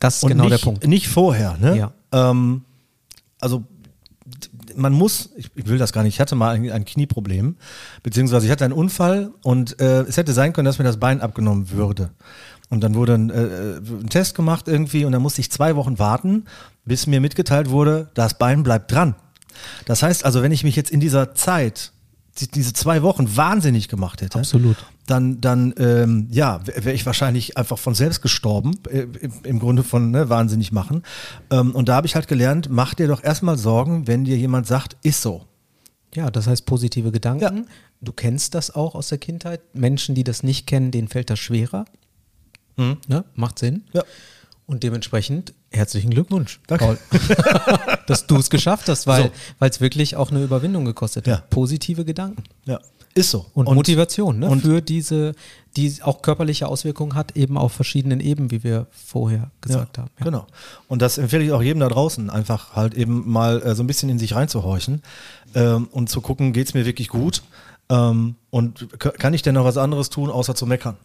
das 0.00 0.16
ist 0.16 0.22
Und 0.24 0.30
genau 0.30 0.44
nicht, 0.44 0.52
der 0.52 0.64
Punkt. 0.64 0.86
Nicht 0.86 1.08
vorher, 1.08 1.56
ne? 1.58 1.76
Ja. 1.76 1.92
Ähm, 2.12 2.64
also 3.40 3.64
man 4.76 4.92
muss, 4.92 5.30
ich, 5.36 5.50
ich 5.54 5.66
will 5.66 5.78
das 5.78 5.92
gar 5.92 6.02
nicht, 6.02 6.14
ich 6.14 6.20
hatte 6.20 6.34
mal 6.34 6.54
ein, 6.54 6.70
ein 6.70 6.84
Knieproblem, 6.84 7.56
beziehungsweise 8.02 8.46
ich 8.46 8.52
hatte 8.52 8.64
einen 8.64 8.72
Unfall 8.72 9.32
und 9.42 9.78
äh, 9.80 10.02
es 10.02 10.16
hätte 10.16 10.32
sein 10.32 10.52
können, 10.52 10.64
dass 10.66 10.78
mir 10.78 10.84
das 10.84 10.96
Bein 10.98 11.20
abgenommen 11.20 11.70
würde. 11.70 12.10
Und 12.72 12.80
dann 12.82 12.94
wurde 12.94 13.12
ein, 13.14 13.28
äh, 13.28 13.76
ein 13.76 14.08
Test 14.08 14.34
gemacht 14.34 14.66
irgendwie 14.66 15.04
und 15.04 15.12
dann 15.12 15.20
musste 15.20 15.42
ich 15.42 15.50
zwei 15.50 15.76
Wochen 15.76 15.98
warten, 15.98 16.46
bis 16.86 17.06
mir 17.06 17.20
mitgeteilt 17.20 17.68
wurde, 17.68 18.08
das 18.14 18.38
Bein 18.38 18.62
bleibt 18.62 18.90
dran. 18.90 19.14
Das 19.84 20.02
heißt 20.02 20.24
also, 20.24 20.40
wenn 20.42 20.52
ich 20.52 20.64
mich 20.64 20.74
jetzt 20.74 20.90
in 20.90 20.98
dieser 20.98 21.34
Zeit, 21.34 21.92
die- 22.38 22.50
diese 22.50 22.72
zwei 22.72 23.02
Wochen 23.02 23.36
wahnsinnig 23.36 23.88
gemacht 23.88 24.22
hätte, 24.22 24.38
Absolut. 24.38 24.78
dann, 25.06 25.42
dann 25.42 25.74
ähm, 25.76 26.28
ja, 26.30 26.60
wäre 26.66 26.92
ich 26.94 27.04
wahrscheinlich 27.04 27.58
einfach 27.58 27.78
von 27.78 27.94
selbst 27.94 28.22
gestorben, 28.22 28.72
äh, 28.88 29.00
im, 29.20 29.32
im 29.44 29.58
Grunde 29.58 29.82
von 29.82 30.10
ne, 30.10 30.30
wahnsinnig 30.30 30.72
machen. 30.72 31.02
Ähm, 31.50 31.72
und 31.74 31.90
da 31.90 31.96
habe 31.96 32.06
ich 32.06 32.14
halt 32.14 32.26
gelernt, 32.26 32.68
mach 32.70 32.94
dir 32.94 33.06
doch 33.06 33.22
erstmal 33.22 33.58
Sorgen, 33.58 34.06
wenn 34.06 34.24
dir 34.24 34.38
jemand 34.38 34.66
sagt, 34.66 34.96
ist 35.02 35.20
so. 35.20 35.44
Ja, 36.14 36.30
das 36.30 36.46
heißt 36.46 36.64
positive 36.64 37.12
Gedanken. 37.12 37.56
Ja. 37.58 37.64
Du 38.00 38.12
kennst 38.12 38.54
das 38.54 38.74
auch 38.74 38.94
aus 38.94 39.08
der 39.08 39.18
Kindheit. 39.18 39.60
Menschen, 39.74 40.14
die 40.14 40.24
das 40.24 40.42
nicht 40.42 40.66
kennen, 40.66 40.90
denen 40.90 41.08
fällt 41.08 41.28
das 41.28 41.38
schwerer. 41.38 41.84
Ne? 42.76 43.24
Macht 43.34 43.58
Sinn. 43.58 43.84
Ja. 43.92 44.02
Und 44.66 44.82
dementsprechend 44.82 45.52
herzlichen 45.70 46.10
Glückwunsch, 46.10 46.60
Danke. 46.66 46.84
Paul, 46.84 46.98
dass 48.06 48.26
du 48.26 48.36
es 48.36 48.48
geschafft 48.50 48.88
hast, 48.88 49.06
weil 49.06 49.24
So. 49.24 49.30
es 49.66 49.80
wirklich 49.80 50.16
auch 50.16 50.30
eine 50.30 50.42
Überwindung 50.42 50.84
gekostet 50.84 51.26
Ja. 51.26 51.38
hat. 51.38 51.50
Positive 51.50 52.04
Gedanken 52.04 52.44
Ja, 52.64 52.78
ist 53.14 53.30
so. 53.30 53.46
und, 53.54 53.66
Motivation 53.74 54.38
ne? 54.38 54.48
und- 54.48 54.60
für 54.62 54.80
diese, 54.80 55.34
die 55.76 55.94
auch 56.02 56.22
körperliche 56.22 56.68
Auswirkungen 56.68 57.14
hat, 57.14 57.36
eben 57.36 57.58
auf 57.58 57.72
verschiedenen 57.72 58.20
Ebenen, 58.20 58.50
wie 58.50 58.62
wir 58.64 58.86
vorher 58.90 59.50
gesagt 59.60 59.96
ja, 59.96 60.04
haben. 60.04 60.10
Ja. 60.20 60.24
Genau. 60.24 60.46
Und 60.88 61.02
das 61.02 61.18
empfehle 61.18 61.44
ich 61.44 61.52
auch 61.52 61.62
jedem 61.62 61.80
da 61.80 61.88
draußen, 61.88 62.30
einfach 62.30 62.74
halt 62.74 62.94
eben 62.94 63.30
mal 63.30 63.60
äh, 63.62 63.74
so 63.74 63.82
ein 63.82 63.86
bisschen 63.86 64.08
in 64.10 64.18
sich 64.18 64.34
reinzuhorchen 64.34 65.02
ähm, 65.54 65.88
und 65.90 66.08
zu 66.08 66.20
gucken, 66.20 66.52
geht 66.52 66.68
es 66.68 66.74
mir 66.74 66.86
wirklich 66.86 67.08
gut? 67.08 67.42
Ähm, 67.90 68.36
und 68.50 68.88
kann 69.00 69.34
ich 69.34 69.42
denn 69.42 69.54
noch 69.54 69.64
was 69.64 69.76
anderes 69.76 70.08
tun, 70.08 70.30
außer 70.30 70.54
zu 70.54 70.66
meckern? 70.66 70.96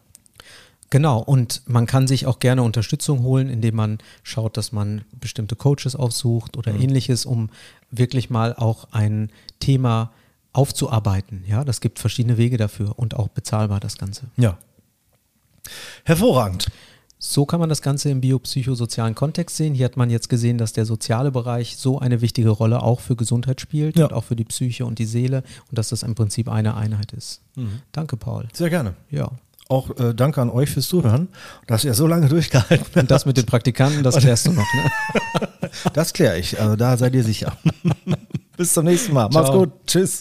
Genau, 0.90 1.20
und 1.20 1.62
man 1.66 1.86
kann 1.86 2.08
sich 2.08 2.26
auch 2.28 2.40
gerne 2.40 2.64
Unterstützung 2.64 3.22
holen, 3.24 3.50
indem 3.50 3.76
man 3.76 3.98
schaut, 4.24 4.56
dass 4.56 4.72
man 4.72 5.04
bestimmte 5.20 5.56
Coaches 5.58 5.96
aufsucht 5.96 6.56
oder 6.56 6.74
ähnliches, 6.74 7.26
um 7.26 7.50
wirklich 7.92 8.30
mal 8.30 8.54
auch 8.56 8.88
ein 8.92 9.30
Thema 9.60 10.12
aufzuarbeiten. 10.54 11.44
Ja, 11.46 11.64
das 11.66 11.82
gibt 11.82 12.00
verschiedene 12.00 12.38
Wege 12.38 12.58
dafür 12.58 12.98
und 12.98 13.16
auch 13.16 13.28
bezahlbar 13.28 13.80
das 13.82 13.98
Ganze. 13.98 14.28
Ja. 14.38 14.58
Hervorragend. 16.06 16.68
So 17.20 17.46
kann 17.48 17.60
man 17.60 17.68
das 17.68 17.82
Ganze 17.82 18.10
im 18.12 18.22
biopsychosozialen 18.22 19.16
Kontext 19.16 19.58
sehen. 19.58 19.74
Hier 19.74 19.86
hat 19.86 19.98
man 19.98 20.12
jetzt 20.12 20.30
gesehen, 20.30 20.60
dass 20.60 20.72
der 20.74 20.86
soziale 20.86 21.32
Bereich 21.32 21.76
so 21.78 22.00
eine 22.00 22.22
wichtige 22.22 22.50
Rolle 22.50 22.84
auch 22.84 23.00
für 23.00 23.16
Gesundheit 23.16 23.60
spielt 23.60 23.98
Ja. 23.98 24.06
und 24.06 24.14
auch 24.14 24.24
für 24.24 24.36
die 24.36 24.44
Psyche 24.46 24.86
und 24.86 25.00
die 25.00 25.06
Seele 25.06 25.44
und 25.70 25.78
dass 25.80 25.90
das 25.90 26.04
im 26.04 26.14
Prinzip 26.14 26.48
eine 26.48 26.76
Einheit 26.76 27.14
ist. 27.14 27.42
Danke, 27.92 28.18
Paul. 28.18 28.48
Sehr 28.54 28.70
gerne. 28.70 28.94
Ja. 29.10 29.32
Auch 29.70 29.98
äh, 30.00 30.14
danke 30.14 30.42
an 30.42 30.50
euch 30.50 30.70
fürs 30.70 30.88
Zuhören, 30.88 31.28
dass 31.68 31.84
ihr 31.84 31.94
so 31.94 32.08
lange 32.08 32.28
durchgehalten 32.30 32.86
habt. 32.86 32.98
Und 32.98 33.12
das 33.12 33.26
mit 33.26 33.38
den 33.38 33.46
Praktikanten, 33.46 34.04
das 34.04 34.18
klärst 34.18 34.48
du 34.48 34.52
noch, 34.54 34.66
ne? 34.74 34.92
Das 35.94 36.14
kläre 36.14 36.40
ich. 36.40 36.60
Also 36.60 36.76
da 36.76 36.98
seid 36.98 37.14
ihr 37.14 37.24
sicher. 37.24 37.58
Bis 38.58 38.74
zum 38.74 38.86
nächsten 38.86 39.14
Mal. 39.14 39.30
Macht's 39.30 39.50
Ciao. 39.50 39.60
gut. 39.60 39.72
Tschüss. 39.86 40.20